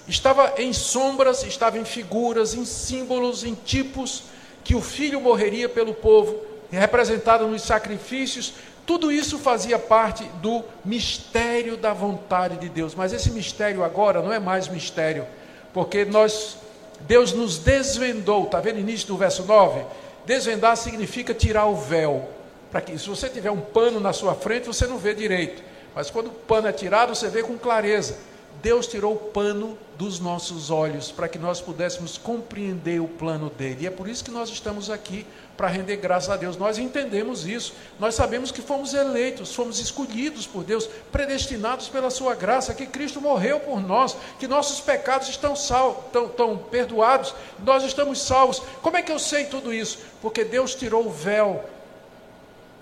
[0.07, 4.23] Estava em sombras, estava em figuras, em símbolos, em tipos,
[4.63, 8.53] que o filho morreria pelo povo, representado nos sacrifícios.
[8.85, 12.93] Tudo isso fazia parte do mistério da vontade de Deus.
[12.93, 15.25] Mas esse mistério agora não é mais mistério,
[15.73, 16.57] porque nós
[17.01, 19.83] Deus nos desvendou, está vendo o início do verso 9?
[20.27, 22.34] Desvendar significa tirar o véu
[22.75, 25.63] para que se você tiver um pano na sua frente, você não vê direito.
[25.95, 28.17] Mas quando o pano é tirado, você vê com clareza.
[28.61, 33.83] Deus tirou o pano dos nossos olhos para que nós pudéssemos compreender o plano dele.
[33.83, 36.57] E é por isso que nós estamos aqui para render graças a Deus.
[36.57, 37.71] Nós entendemos isso.
[37.97, 43.21] Nós sabemos que fomos eleitos, fomos escolhidos por Deus, predestinados pela sua graça, que Cristo
[43.21, 48.61] morreu por nós, que nossos pecados estão, sal, estão, estão perdoados, nós estamos salvos.
[48.81, 49.99] Como é que eu sei tudo isso?
[50.21, 51.63] Porque Deus tirou o véu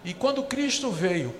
[0.04, 1.34] e quando Cristo veio,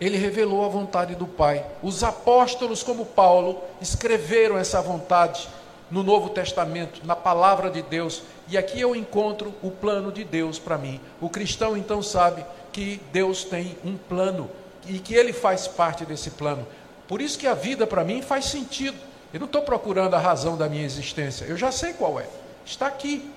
[0.00, 1.64] ele revelou a vontade do Pai.
[1.82, 5.48] Os apóstolos, como Paulo, escreveram essa vontade
[5.90, 8.22] no Novo Testamento, na palavra de Deus.
[8.48, 11.00] E aqui eu encontro o plano de Deus para mim.
[11.20, 14.50] O cristão então sabe que Deus tem um plano
[14.86, 16.66] e que ele faz parte desse plano.
[17.06, 18.96] Por isso que a vida para mim faz sentido.
[19.32, 22.26] Eu não estou procurando a razão da minha existência, eu já sei qual é.
[22.64, 23.30] Está aqui.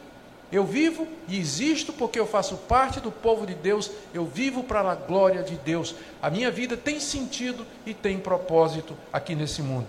[0.51, 4.79] Eu vivo e existo porque eu faço parte do povo de Deus, eu vivo para
[4.79, 5.93] a glória de Deus.
[6.21, 9.87] A minha vida tem sentido e tem propósito aqui nesse mundo.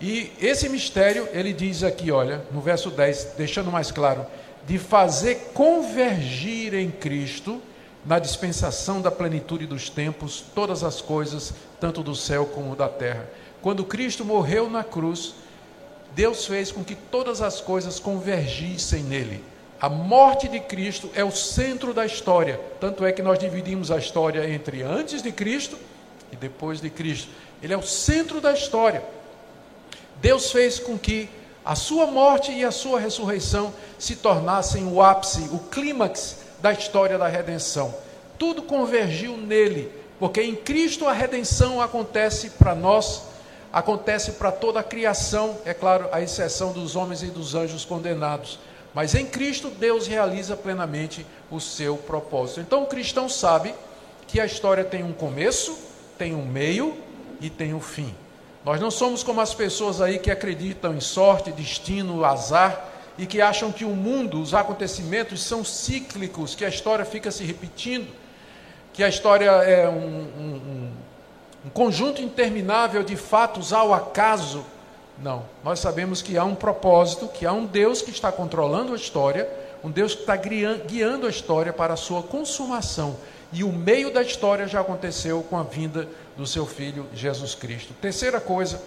[0.00, 4.24] E esse mistério, ele diz aqui, olha, no verso 10, deixando mais claro,
[4.64, 7.60] de fazer convergir em Cristo,
[8.06, 13.28] na dispensação da plenitude dos tempos, todas as coisas, tanto do céu como da terra.
[13.60, 15.34] Quando Cristo morreu na cruz,
[16.14, 19.44] Deus fez com que todas as coisas convergissem nele
[19.80, 22.60] A morte de Cristo é o centro da história.
[22.78, 25.78] Tanto é que nós dividimos a história entre antes de Cristo
[26.30, 27.30] e depois de Cristo.
[27.62, 29.02] Ele é o centro da história.
[30.20, 31.30] Deus fez com que
[31.64, 37.16] a sua morte e a sua ressurreição se tornassem o ápice, o clímax da história
[37.16, 37.94] da redenção.
[38.38, 43.22] Tudo convergiu nele, porque em Cristo a redenção acontece para nós,
[43.72, 48.58] acontece para toda a criação, é claro, à exceção dos homens e dos anjos condenados.
[48.94, 52.60] Mas em Cristo Deus realiza plenamente o seu propósito.
[52.60, 53.74] Então o cristão sabe
[54.26, 55.78] que a história tem um começo,
[56.18, 56.96] tem um meio
[57.40, 58.14] e tem um fim.
[58.64, 63.40] Nós não somos como as pessoas aí que acreditam em sorte, destino, azar e que
[63.40, 68.08] acham que o mundo, os acontecimentos são cíclicos, que a história fica se repetindo,
[68.92, 70.90] que a história é um, um,
[71.66, 74.64] um conjunto interminável de fatos ao acaso.
[75.22, 78.96] Não, nós sabemos que há um propósito, que há um Deus que está controlando a
[78.96, 79.48] história,
[79.84, 83.16] um Deus que está guiando a história para a sua consumação.
[83.52, 87.92] E o meio da história já aconteceu com a vinda do seu Filho Jesus Cristo.
[88.00, 88.80] Terceira coisa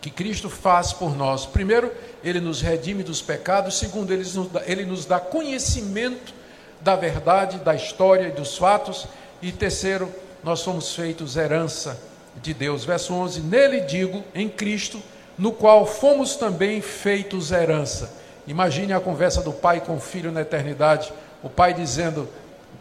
[0.00, 1.90] que Cristo faz por nós: primeiro,
[2.22, 6.34] ele nos redime dos pecados, segundo, ele nos dá, ele nos dá conhecimento
[6.80, 9.08] da verdade, da história e dos fatos,
[9.42, 10.12] e terceiro,
[10.44, 11.98] nós somos feitos herança
[12.40, 12.84] de Deus.
[12.84, 15.02] Verso 11: Nele digo, em Cristo,
[15.38, 18.12] no qual fomos também feitos herança.
[18.46, 22.28] Imagine a conversa do pai com o filho na eternidade, o pai dizendo: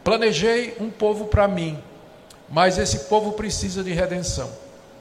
[0.03, 1.77] Planejei um povo para mim,
[2.49, 4.49] mas esse povo precisa de redenção.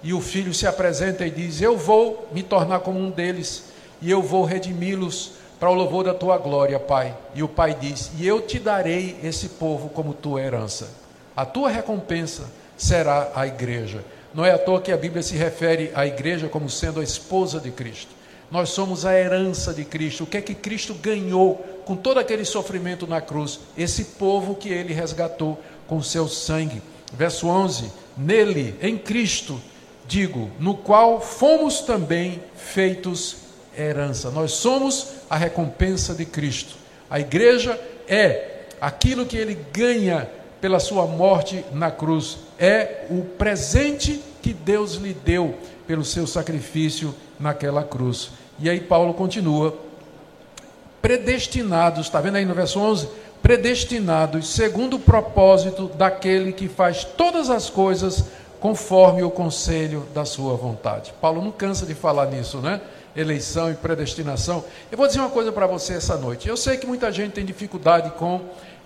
[0.02, 3.64] E o filho se apresenta e diz: Eu vou me tornar como um deles,
[4.00, 7.16] e eu vou redimi-los para o louvor da tua glória, Pai.
[7.34, 10.88] E o pai diz: E eu te darei esse povo como tua herança.
[11.36, 12.44] A tua recompensa
[12.76, 14.04] será a igreja.
[14.34, 17.60] Não é à toa que a Bíblia se refere à igreja como sendo a esposa
[17.60, 18.10] de Cristo.
[18.50, 20.24] Nós somos a herança de Cristo.
[20.24, 23.60] O que é que Cristo ganhou com todo aquele sofrimento na cruz?
[23.76, 26.82] Esse povo que ele resgatou com seu sangue.
[27.12, 29.60] Verso 11: Nele, em Cristo,
[30.06, 33.36] digo, no qual fomos também feitos
[33.76, 34.30] herança.
[34.30, 36.76] Nós somos a recompensa de Cristo.
[37.08, 40.28] A igreja é aquilo que ele ganha
[40.64, 42.38] pela sua morte na cruz.
[42.58, 45.54] É o presente que Deus lhe deu
[45.86, 48.30] pelo seu sacrifício naquela cruz.
[48.58, 49.76] E aí Paulo continua:
[51.02, 53.10] predestinados, está vendo aí no verso 11?
[53.42, 58.24] Predestinados segundo o propósito daquele que faz todas as coisas
[58.58, 61.12] conforme o conselho da sua vontade.
[61.20, 62.80] Paulo não cansa de falar nisso, né?
[63.14, 64.64] Eleição e predestinação.
[64.90, 66.48] Eu vou dizer uma coisa para você essa noite.
[66.48, 68.40] Eu sei que muita gente tem dificuldade com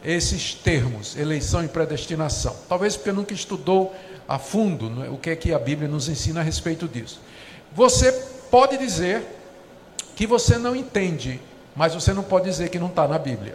[0.09, 2.57] esses termos, eleição e predestinação.
[2.67, 3.95] Talvez porque nunca estudou
[4.27, 7.21] a fundo né, o que é que a Bíblia nos ensina a respeito disso.
[7.75, 8.11] Você
[8.51, 9.23] pode dizer
[10.17, 11.39] que você não entende,
[11.77, 13.55] mas você não pode dizer que não está na Bíblia.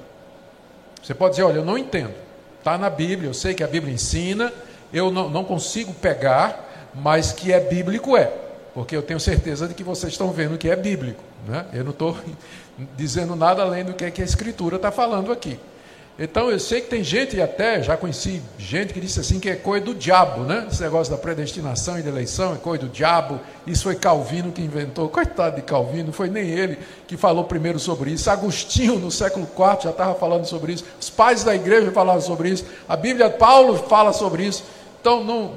[1.01, 2.13] Você pode dizer, olha, eu não entendo.
[2.59, 4.53] Está na Bíblia, eu sei que a Bíblia ensina,
[4.93, 8.31] eu não, não consigo pegar, mas que é bíblico é.
[8.75, 11.23] Porque eu tenho certeza de que vocês estão vendo que é bíblico.
[11.47, 11.65] Né?
[11.73, 12.15] Eu não estou
[12.95, 15.59] dizendo nada além do que, é que a Escritura está falando aqui.
[16.17, 19.49] Então eu sei que tem gente, e até já conheci gente que disse assim que
[19.49, 20.67] é coisa do diabo, né?
[20.71, 23.39] Esse negócio da predestinação e da eleição é coisa do diabo.
[23.65, 25.09] Isso foi Calvino que inventou.
[25.09, 28.29] Coitado de Calvino, foi nem ele que falou primeiro sobre isso.
[28.29, 30.85] Agostinho, no século IV, já estava falando sobre isso.
[31.01, 32.63] Os pais da igreja falavam sobre isso.
[32.87, 34.63] A Bíblia, Paulo fala sobre isso.
[35.01, 35.53] Então, não,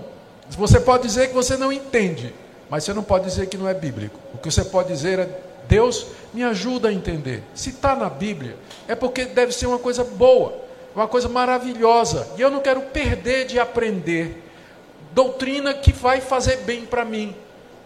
[0.48, 2.34] você pode dizer que você não entende,
[2.70, 4.18] mas você não pode dizer que não é bíblico.
[4.32, 7.42] O que você pode dizer é Deus me ajuda a entender.
[7.54, 10.54] Se está na Bíblia, é porque deve ser uma coisa boa,
[10.94, 12.28] uma coisa maravilhosa.
[12.36, 14.42] E eu não quero perder de aprender
[15.12, 17.34] doutrina que vai fazer bem para mim.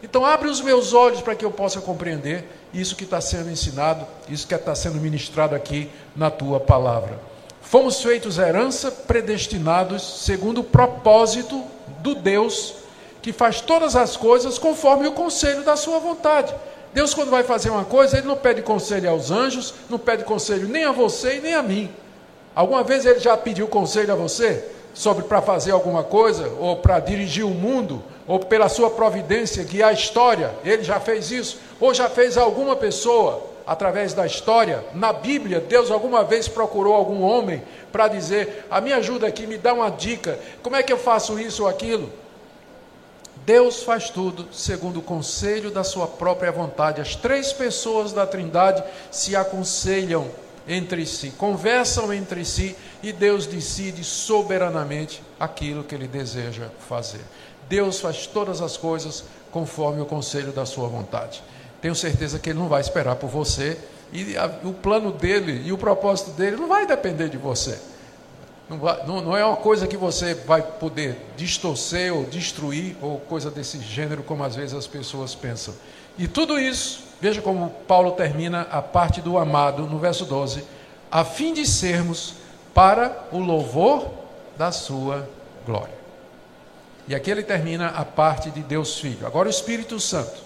[0.03, 4.07] Então, abre os meus olhos para que eu possa compreender isso que está sendo ensinado,
[4.29, 7.19] isso que está sendo ministrado aqui na tua palavra.
[7.61, 11.63] Fomos feitos herança, predestinados segundo o propósito
[11.99, 12.75] do Deus
[13.23, 16.55] que faz todas as coisas conforme o conselho da sua vontade.
[16.93, 20.69] Deus, quando vai fazer uma coisa, Ele não pede conselho aos anjos, não pede conselho
[20.69, 21.91] nem a você e nem a mim.
[22.55, 26.99] Alguma vez Ele já pediu conselho a você sobre para fazer alguma coisa, ou para
[26.99, 30.53] dirigir o mundo, ou pela sua providência guiar a história?
[30.65, 31.59] Ele já fez isso?
[31.79, 34.85] Ou já fez alguma pessoa através da história?
[34.93, 37.63] Na Bíblia, Deus alguma vez procurou algum homem
[37.93, 41.39] para dizer: a minha ajuda aqui, me dá uma dica, como é que eu faço
[41.39, 42.11] isso ou aquilo?
[43.45, 47.01] Deus faz tudo segundo o conselho da sua própria vontade.
[47.01, 50.29] As três pessoas da Trindade se aconselham
[50.69, 57.23] entre si, conversam entre si e Deus decide soberanamente aquilo que ele deseja fazer.
[57.69, 61.43] Deus faz todas as coisas conforme o conselho da sua vontade.
[61.81, 63.79] Tenho certeza que ele não vai esperar por você
[64.13, 67.79] E a, o plano dele e o propósito dele não vai depender de você.
[68.71, 73.81] Não, não, é uma coisa que você vai poder distorcer ou destruir, ou coisa desse
[73.81, 75.75] gênero, como às vezes as pessoas pensam.
[76.17, 80.63] E tudo isso, veja como Paulo termina a parte do amado no verso 12,
[81.11, 82.35] a fim de sermos
[82.73, 84.09] para o louvor
[84.57, 85.29] da sua
[85.67, 85.99] glória.
[87.09, 89.27] E aqui ele termina a parte de Deus Filho.
[89.27, 90.45] Agora o Espírito Santo.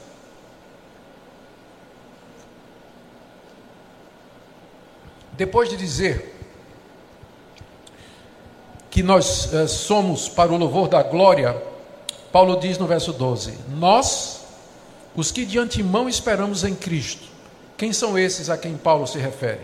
[5.33, 6.34] Depois de dizer
[8.95, 11.61] que nós eh, somos para o louvor da glória,
[12.31, 14.43] Paulo diz no verso 12: Nós,
[15.17, 17.25] os que de antemão esperamos em Cristo.
[17.77, 19.63] Quem são esses a quem Paulo se refere?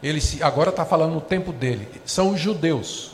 [0.00, 1.88] Ele se, agora está falando no tempo dele.
[2.04, 3.10] São os judeus.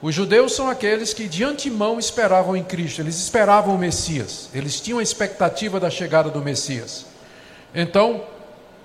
[0.00, 4.80] Os judeus são aqueles que de antemão esperavam em Cristo, eles esperavam o Messias, eles
[4.80, 7.04] tinham a expectativa da chegada do Messias.
[7.74, 8.24] Então,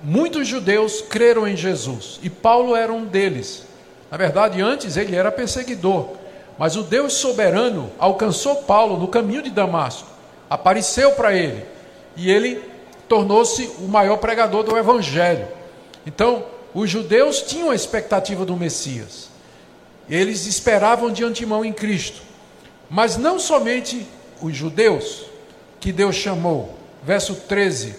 [0.04, 3.71] muitos judeus creram em Jesus e Paulo era um deles.
[4.12, 6.10] Na verdade, antes ele era perseguidor,
[6.58, 10.10] mas o Deus soberano alcançou Paulo no caminho de Damasco,
[10.50, 11.66] apareceu para ele
[12.18, 12.62] e ele
[13.08, 15.48] tornou-se o maior pregador do evangelho.
[16.06, 16.44] Então,
[16.74, 19.30] os judeus tinham a expectativa do Messias.
[20.10, 22.22] Eles esperavam de antemão em Cristo.
[22.90, 24.06] Mas não somente
[24.42, 25.24] os judeus
[25.80, 26.76] que Deus chamou.
[27.04, 27.96] Verso 13: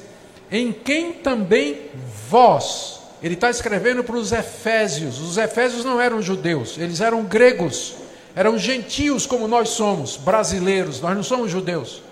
[0.50, 1.90] Em quem também
[2.28, 5.20] vós ele está escrevendo para os Efésios.
[5.20, 7.94] Os Efésios não eram judeus, eles eram gregos,
[8.34, 12.02] eram gentios como nós somos, brasileiros, nós não somos judeus.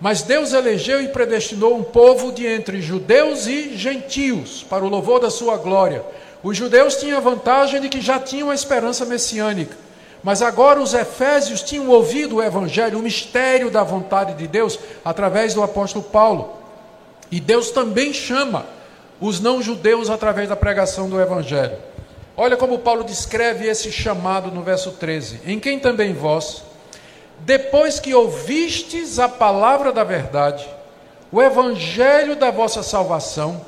[0.00, 5.20] Mas Deus elegeu e predestinou um povo de entre judeus e gentios, para o louvor
[5.20, 6.04] da sua glória.
[6.42, 9.76] Os judeus tinham a vantagem de que já tinham a esperança messiânica.
[10.22, 15.54] Mas agora os efésios tinham ouvido o evangelho, o mistério da vontade de Deus, através
[15.54, 16.58] do apóstolo Paulo.
[17.30, 18.66] E Deus também chama
[19.20, 21.76] os não-judeus através da pregação do Evangelho.
[22.36, 26.62] Olha como Paulo descreve esse chamado no verso 13: Em quem também vós,
[27.40, 30.68] depois que ouvistes a palavra da verdade,
[31.32, 33.60] o Evangelho da vossa salvação,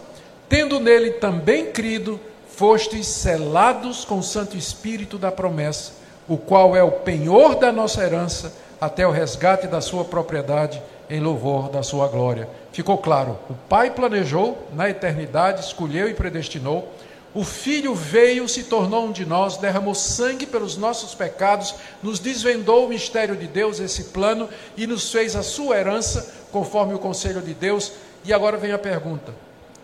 [0.49, 5.93] tendo nele também crido, fostes selados com o Santo Espírito da promessa,
[6.29, 11.21] o qual é o penhor da nossa herança, até o resgate da sua propriedade em
[11.21, 12.49] louvor da sua glória.
[12.73, 16.93] Ficou claro, o Pai planejou na eternidade, escolheu e predestinou.
[17.35, 22.87] O Filho veio, se tornou um de nós, derramou sangue pelos nossos pecados, nos desvendou
[22.87, 27.41] o mistério de Deus, esse plano, e nos fez a sua herança, conforme o conselho
[27.41, 27.93] de Deus.
[28.25, 29.33] E agora vem a pergunta: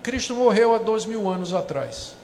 [0.02, 2.14] Cristo morreu há dois mil anos atrás.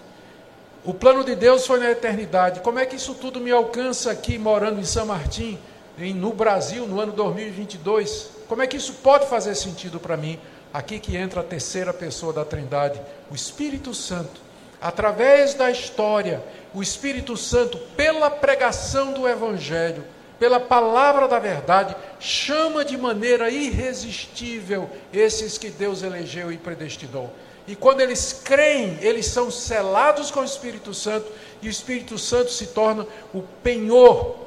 [0.84, 2.60] O plano de Deus foi na eternidade.
[2.60, 5.56] Como é que isso tudo me alcança aqui, morando em São Martim,
[5.96, 8.30] em, no Brasil, no ano 2022?
[8.48, 10.40] Como é que isso pode fazer sentido para mim?
[10.72, 13.00] Aqui que entra a terceira pessoa da Trindade,
[13.30, 14.40] o Espírito Santo.
[14.80, 16.42] Através da história,
[16.74, 20.04] o Espírito Santo, pela pregação do Evangelho,
[20.38, 27.30] pela palavra da verdade, chama de maneira irresistível esses que Deus elegeu e predestinou.
[27.68, 32.50] E quando eles creem, eles são selados com o Espírito Santo, e o Espírito Santo
[32.50, 34.42] se torna o penhor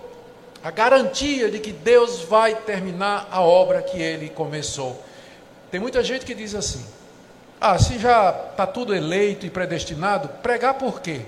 [0.65, 5.04] a garantia de que Deus vai terminar a obra que ele começou.
[5.71, 6.85] Tem muita gente que diz assim:
[7.59, 11.21] ah, se já está tudo eleito e predestinado, pregar por quê?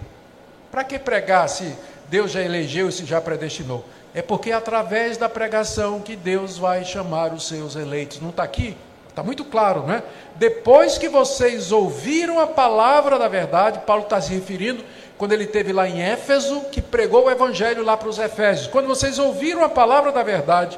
[0.71, 1.75] Para que pregar se
[2.09, 3.85] Deus já elegeu e se já predestinou?
[4.13, 8.19] É porque é através da pregação que Deus vai chamar os seus eleitos.
[8.19, 8.75] Não está aqui?
[9.07, 10.03] Está muito claro, não é?
[10.35, 14.83] Depois que vocês ouviram a palavra da verdade, Paulo está se referindo
[15.17, 18.67] quando ele teve lá em Éfeso, que pregou o evangelho lá para os Efésios.
[18.67, 20.77] Quando vocês ouviram a palavra da verdade,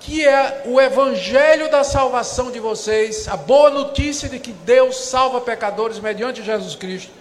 [0.00, 5.42] que é o evangelho da salvação de vocês, a boa notícia de que Deus salva
[5.42, 7.12] pecadores mediante Jesus Cristo,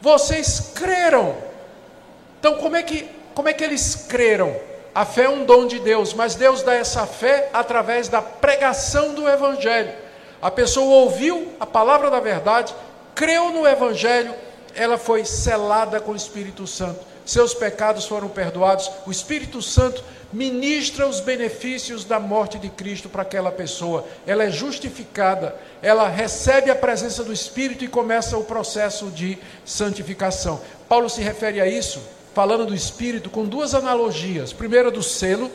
[0.00, 1.36] vocês creram.
[2.40, 4.54] Então, como é que, como é que eles creram?
[4.92, 9.14] A fé é um dom de Deus, mas Deus dá essa fé através da pregação
[9.14, 9.92] do evangelho.
[10.42, 12.74] A pessoa ouviu a palavra da verdade,
[13.14, 14.34] creu no evangelho,
[14.74, 17.13] ela foi selada com o Espírito Santo.
[17.24, 18.90] Seus pecados foram perdoados.
[19.06, 24.04] O Espírito Santo ministra os benefícios da morte de Cristo para aquela pessoa.
[24.26, 30.60] Ela é justificada, ela recebe a presença do Espírito e começa o processo de santificação.
[30.88, 32.02] Paulo se refere a isso,
[32.34, 34.52] falando do Espírito, com duas analogias.
[34.52, 35.50] Primeira do selo,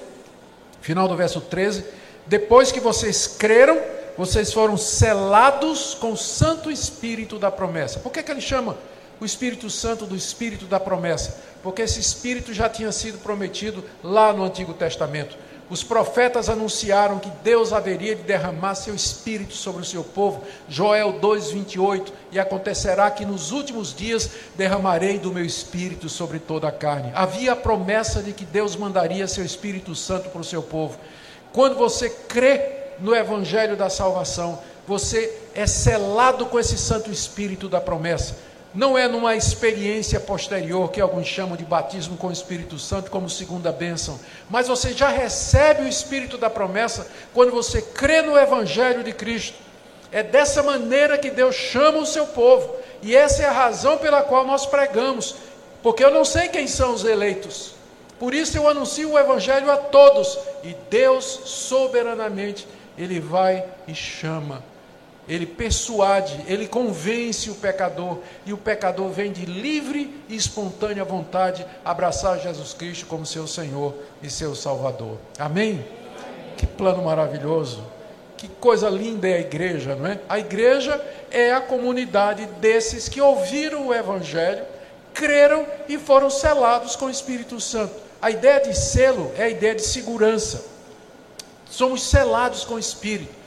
[0.82, 1.86] final do verso 13.
[2.26, 3.80] Depois que vocês creram,
[4.18, 8.00] vocês foram selados com o Santo Espírito da promessa.
[8.00, 8.78] Por que, que ele chama
[9.20, 14.32] o Espírito Santo do Espírito da promessa, porque esse Espírito já tinha sido prometido lá
[14.32, 15.38] no Antigo Testamento.
[15.70, 20.42] Os profetas anunciaram que Deus haveria de derramar seu espírito sobre o seu povo.
[20.68, 26.72] Joel 2:28, e acontecerá que nos últimos dias derramarei do meu espírito sobre toda a
[26.72, 27.12] carne.
[27.14, 30.98] Havia a promessa de que Deus mandaria seu Espírito Santo para o seu povo.
[31.54, 37.80] Quando você crê no evangelho da salvação, você é selado com esse Santo Espírito da
[37.80, 43.10] promessa não é numa experiência posterior, que alguns chamam de batismo com o Espírito Santo,
[43.10, 48.38] como segunda bênção, mas você já recebe o Espírito da promessa quando você crê no
[48.38, 49.58] Evangelho de Cristo.
[50.12, 54.22] É dessa maneira que Deus chama o seu povo, e essa é a razão pela
[54.22, 55.36] qual nós pregamos,
[55.82, 57.74] porque eu não sei quem são os eleitos,
[58.20, 62.68] por isso eu anuncio o Evangelho a todos, e Deus soberanamente,
[62.98, 64.64] Ele vai e chama
[65.30, 68.18] ele persuade, ele convence o pecador,
[68.48, 73.94] e o pecador vem de livre e espontânea vontade abraçar Jesus Cristo como seu Senhor
[74.24, 75.18] e seu Salvador.
[75.38, 75.86] Amém?
[76.58, 77.84] Que plano maravilhoso!
[78.36, 80.20] Que coisa linda é a igreja, não é?
[80.28, 81.00] A igreja
[81.30, 84.64] é a comunidade desses que ouviram o Evangelho,
[85.14, 87.94] creram e foram selados com o Espírito Santo.
[88.22, 90.66] A ideia de selo é a ideia de segurança.
[91.70, 93.39] Somos selados com o Espírito.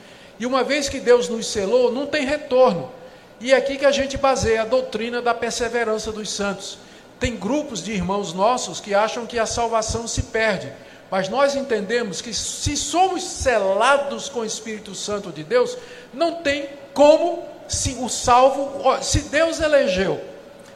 [0.42, 2.90] E uma vez que Deus nos selou, não tem retorno.
[3.38, 6.78] E é aqui que a gente baseia a doutrina da perseverança dos santos.
[7.20, 10.72] Tem grupos de irmãos nossos que acham que a salvação se perde.
[11.08, 15.78] Mas nós entendemos que se somos selados com o Espírito Santo de Deus,
[16.12, 20.20] não tem como se o salvo, se Deus elegeu,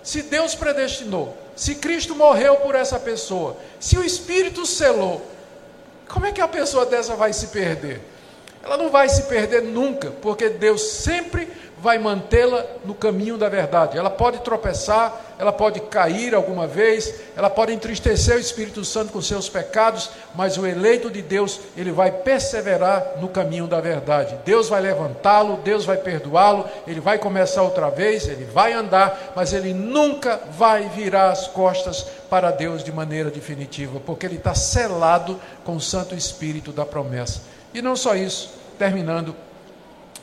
[0.00, 5.28] se Deus predestinou, se Cristo morreu por essa pessoa, se o Espírito selou,
[6.08, 8.14] como é que a pessoa dessa vai se perder?
[8.66, 11.48] Ela não vai se perder nunca, porque Deus sempre
[11.78, 13.96] vai mantê-la no caminho da verdade.
[13.96, 19.22] Ela pode tropeçar, ela pode cair alguma vez, ela pode entristecer o Espírito Santo com
[19.22, 24.36] seus pecados, mas o eleito de Deus, ele vai perseverar no caminho da verdade.
[24.44, 29.52] Deus vai levantá-lo, Deus vai perdoá-lo, ele vai começar outra vez, ele vai andar, mas
[29.52, 35.38] ele nunca vai virar as costas para Deus de maneira definitiva, porque ele está selado
[35.64, 37.55] com o Santo Espírito da promessa.
[37.76, 38.48] E não só isso,
[38.78, 39.36] terminando,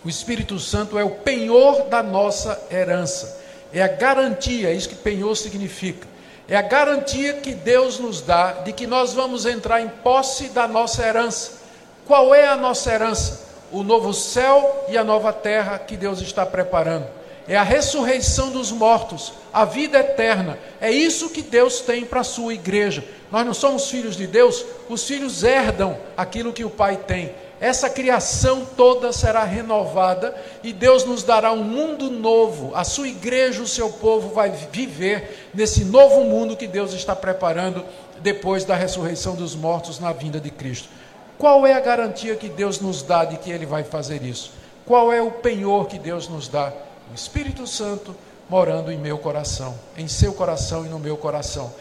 [0.03, 3.39] o Espírito Santo é o penhor da nossa herança.
[3.71, 6.07] É a garantia, é isso que penhor significa.
[6.47, 10.67] É a garantia que Deus nos dá de que nós vamos entrar em posse da
[10.67, 11.59] nossa herança.
[12.07, 13.45] Qual é a nossa herança?
[13.71, 17.05] O novo céu e a nova terra que Deus está preparando.
[17.47, 20.57] É a ressurreição dos mortos, a vida eterna.
[20.81, 23.03] É isso que Deus tem para a sua igreja.
[23.31, 27.33] Nós não somos filhos de Deus, os filhos herdam aquilo que o Pai tem
[27.63, 32.75] essa criação toda será renovada e Deus nos dará um mundo novo.
[32.75, 37.85] A sua igreja, o seu povo, vai viver nesse novo mundo que Deus está preparando
[38.19, 40.89] depois da ressurreição dos mortos na vinda de Cristo.
[41.37, 44.51] Qual é a garantia que Deus nos dá de que Ele vai fazer isso?
[44.85, 46.73] Qual é o penhor que Deus nos dá?
[47.09, 48.13] O Espírito Santo
[48.49, 51.73] morando em meu coração, em seu coração e no meu coração.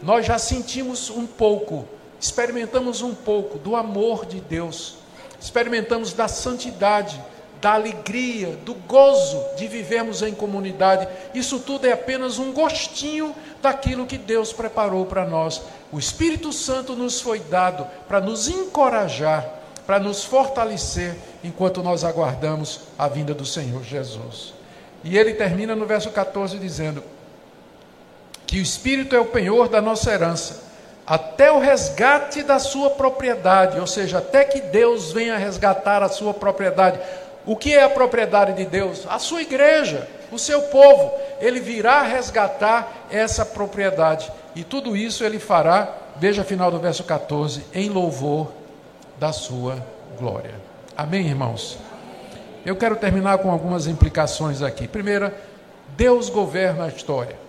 [0.00, 1.84] Nós já sentimos um pouco,
[2.20, 4.99] experimentamos um pouco do amor de Deus
[5.40, 7.20] experimentamos da santidade,
[7.60, 11.08] da alegria, do gozo de vivermos em comunidade.
[11.34, 15.62] Isso tudo é apenas um gostinho daquilo que Deus preparou para nós.
[15.90, 19.46] O Espírito Santo nos foi dado para nos encorajar,
[19.86, 24.54] para nos fortalecer enquanto nós aguardamos a vinda do Senhor Jesus.
[25.02, 27.02] E ele termina no verso 14 dizendo
[28.46, 30.69] que o Espírito é o penhor da nossa herança
[31.10, 36.32] até o resgate da sua propriedade, ou seja, até que Deus venha resgatar a sua
[36.32, 37.00] propriedade.
[37.44, 39.08] O que é a propriedade de Deus?
[39.10, 41.12] A sua igreja, o seu povo.
[41.40, 44.30] Ele virá resgatar essa propriedade.
[44.54, 48.52] E tudo isso ele fará, veja final do verso 14, em louvor
[49.18, 49.84] da sua
[50.16, 50.54] glória.
[50.96, 51.76] Amém, irmãos?
[52.64, 54.86] Eu quero terminar com algumas implicações aqui.
[54.86, 55.34] Primeira,
[55.96, 57.39] Deus governa a história.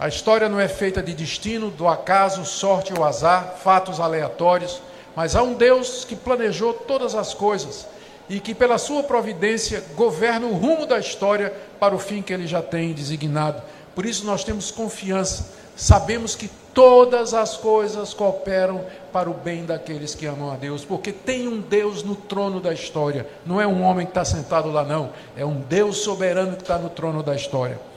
[0.00, 4.80] A história não é feita de destino, do acaso, sorte ou azar, fatos aleatórios,
[5.14, 7.86] mas há um Deus que planejou todas as coisas
[8.26, 12.46] e que, pela sua providência, governa o rumo da história para o fim que ele
[12.46, 13.60] já tem designado.
[13.94, 18.82] Por isso nós temos confiança, sabemos que todas as coisas cooperam
[19.12, 22.72] para o bem daqueles que amam a Deus, porque tem um Deus no trono da
[22.72, 26.62] história, não é um homem que está sentado lá, não, é um Deus soberano que
[26.62, 27.89] está no trono da história.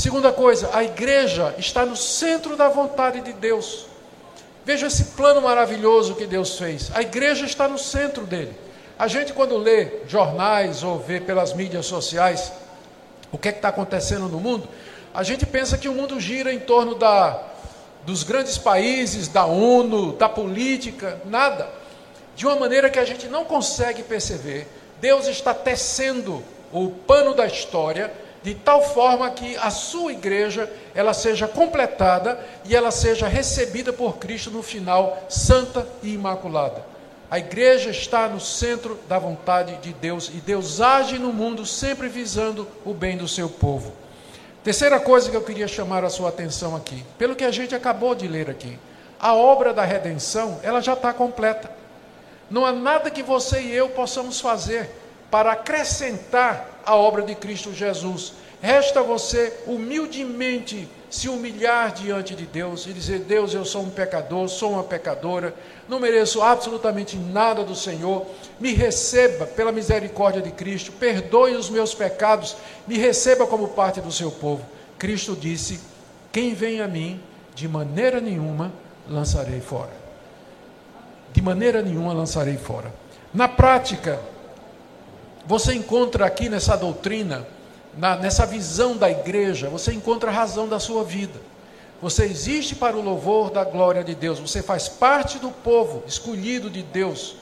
[0.00, 3.84] Segunda coisa, a igreja está no centro da vontade de Deus.
[4.64, 6.90] Veja esse plano maravilhoso que Deus fez.
[6.94, 8.56] A igreja está no centro dele.
[8.98, 12.50] A gente, quando lê jornais ou vê pelas mídias sociais
[13.30, 14.66] o que é está acontecendo no mundo,
[15.12, 17.38] a gente pensa que o mundo gira em torno da,
[18.06, 21.68] dos grandes países, da ONU, da política, nada.
[22.34, 24.66] de uma maneira que a gente não consegue perceber,
[24.98, 26.42] Deus está tecendo
[26.72, 28.10] o pano da história
[28.42, 34.16] de tal forma que a sua igreja ela seja completada e ela seja recebida por
[34.16, 36.84] Cristo no final santa e imaculada.
[37.30, 42.08] A igreja está no centro da vontade de Deus e Deus age no mundo sempre
[42.08, 43.92] visando o bem do seu povo.
[44.64, 48.14] Terceira coisa que eu queria chamar a sua atenção aqui, pelo que a gente acabou
[48.14, 48.78] de ler aqui,
[49.18, 51.70] a obra da redenção ela já está completa.
[52.50, 54.90] Não há nada que você e eu possamos fazer
[55.30, 58.34] para acrescentar a obra de Cristo Jesus.
[58.60, 64.48] Resta você humildemente se humilhar diante de Deus e dizer: Deus, eu sou um pecador,
[64.48, 65.54] sou uma pecadora,
[65.88, 68.26] não mereço absolutamente nada do Senhor.
[68.60, 72.56] Me receba pela misericórdia de Cristo, perdoe os meus pecados,
[72.86, 74.64] me receba como parte do seu povo.
[74.98, 75.80] Cristo disse:
[76.30, 77.20] Quem vem a mim,
[77.54, 78.72] de maneira nenhuma
[79.08, 79.98] lançarei fora.
[81.32, 82.92] De maneira nenhuma lançarei fora.
[83.32, 84.20] Na prática,
[85.46, 87.46] você encontra aqui nessa doutrina,
[87.96, 91.40] na, nessa visão da igreja, você encontra a razão da sua vida.
[92.00, 94.38] Você existe para o louvor da glória de Deus.
[94.38, 97.36] Você faz parte do povo escolhido de Deus.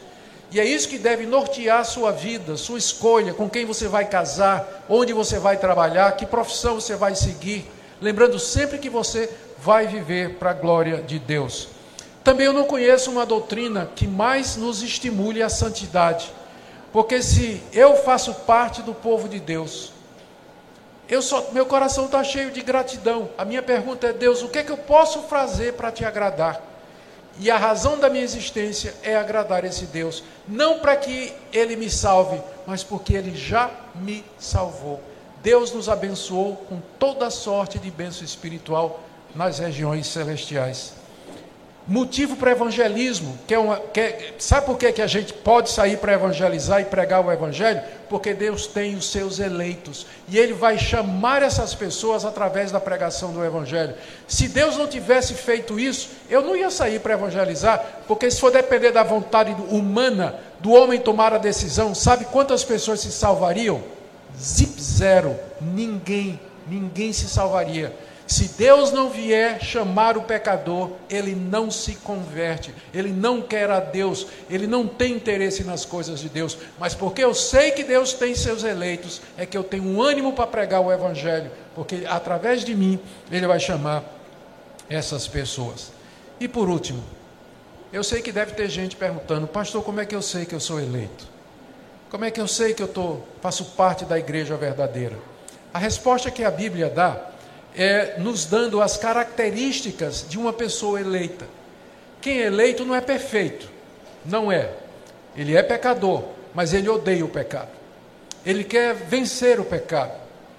[0.50, 4.84] E é isso que deve nortear sua vida, sua escolha, com quem você vai casar,
[4.88, 7.70] onde você vai trabalhar, que profissão você vai seguir.
[8.00, 11.68] Lembrando sempre que você vai viver para a glória de Deus.
[12.24, 16.32] Também eu não conheço uma doutrina que mais nos estimule a santidade.
[16.92, 19.92] Porque se eu faço parte do povo de Deus,
[21.08, 23.30] eu só, meu coração está cheio de gratidão.
[23.36, 26.60] A minha pergunta é: Deus, o que, é que eu posso fazer para te agradar?
[27.40, 31.88] E a razão da minha existência é agradar esse Deus, não para que Ele me
[31.88, 35.00] salve, mas porque Ele já me salvou.
[35.40, 39.00] Deus nos abençoou com toda sorte de bênção espiritual
[39.36, 40.97] nas regiões celestiais
[41.88, 45.70] motivo para evangelismo, que é uma, que é, sabe por que, que a gente pode
[45.70, 47.80] sair para evangelizar e pregar o evangelho?
[48.10, 53.32] Porque Deus tem os seus eleitos e Ele vai chamar essas pessoas através da pregação
[53.32, 53.94] do evangelho.
[54.26, 58.52] Se Deus não tivesse feito isso, eu não ia sair para evangelizar, porque se for
[58.52, 63.82] depender da vontade humana do homem tomar a decisão, sabe quantas pessoas se salvariam?
[64.38, 67.94] Zip zero, ninguém, ninguém se salvaria.
[68.28, 73.80] Se Deus não vier chamar o pecador, ele não se converte, ele não quer a
[73.80, 78.12] Deus, ele não tem interesse nas coisas de Deus, mas porque eu sei que Deus
[78.12, 82.62] tem seus eleitos, é que eu tenho um ânimo para pregar o Evangelho, porque através
[82.66, 83.00] de mim
[83.32, 84.04] ele vai chamar
[84.90, 85.90] essas pessoas.
[86.38, 87.02] E por último,
[87.90, 90.60] eu sei que deve ter gente perguntando, pastor, como é que eu sei que eu
[90.60, 91.26] sou eleito?
[92.10, 95.16] Como é que eu sei que eu tô, faço parte da igreja verdadeira?
[95.72, 97.28] A resposta que a Bíblia dá
[97.78, 101.46] é, nos dando as características de uma pessoa eleita.
[102.20, 103.70] Quem é eleito não é perfeito,
[104.26, 104.72] não é.
[105.36, 107.70] Ele é pecador, mas ele odeia o pecado.
[108.44, 110.12] Ele quer vencer o pecado.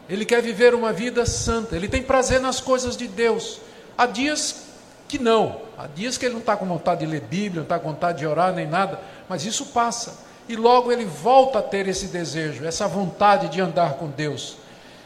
[0.09, 1.75] Ele quer viver uma vida santa.
[1.75, 3.59] Ele tem prazer nas coisas de Deus.
[3.97, 4.67] Há dias
[5.07, 5.61] que não.
[5.77, 8.19] Há dias que ele não está com vontade de ler Bíblia, não está com vontade
[8.19, 8.99] de orar nem nada.
[9.27, 10.17] Mas isso passa.
[10.47, 14.57] E logo ele volta a ter esse desejo, essa vontade de andar com Deus.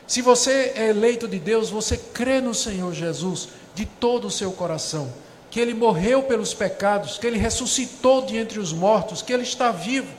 [0.05, 4.51] Se você é eleito de Deus, você crê no Senhor Jesus de todo o seu
[4.51, 5.11] coração,
[5.49, 9.71] que ele morreu pelos pecados, que ele ressuscitou de entre os mortos, que ele está
[9.71, 10.11] vivo.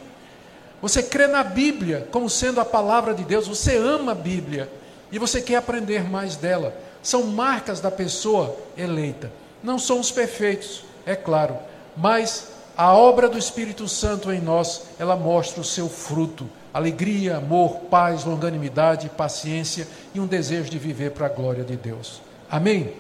[0.81, 4.71] Você crê na Bíblia como sendo a palavra de Deus, você ama a Bíblia
[5.13, 6.75] e você quer aprender mais dela.
[7.03, 9.31] São marcas da pessoa eleita.
[9.63, 11.57] Não somos perfeitos, é claro,
[11.97, 17.83] mas a obra do Espírito Santo em nós, ela mostra o seu fruto alegria, amor,
[17.89, 22.21] paz, longanimidade, paciência e um desejo de viver para a glória de Deus.
[22.51, 22.93] Amém?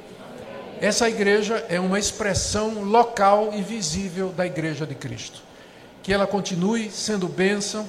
[0.80, 5.42] Essa igreja é uma expressão local e visível da igreja de Cristo.
[6.04, 7.88] Que ela continue sendo bênção,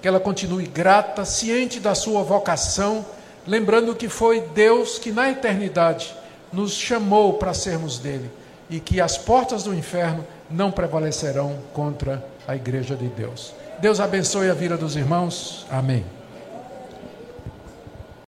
[0.00, 3.04] que ela continue grata, ciente da sua vocação,
[3.46, 6.14] lembrando que foi Deus que na eternidade
[6.50, 8.30] nos chamou para sermos dele
[8.70, 13.52] e que as portas do inferno não prevalecerão contra a igreja de Deus.
[13.78, 15.66] Deus abençoe a vida dos irmãos.
[15.70, 16.15] Amém.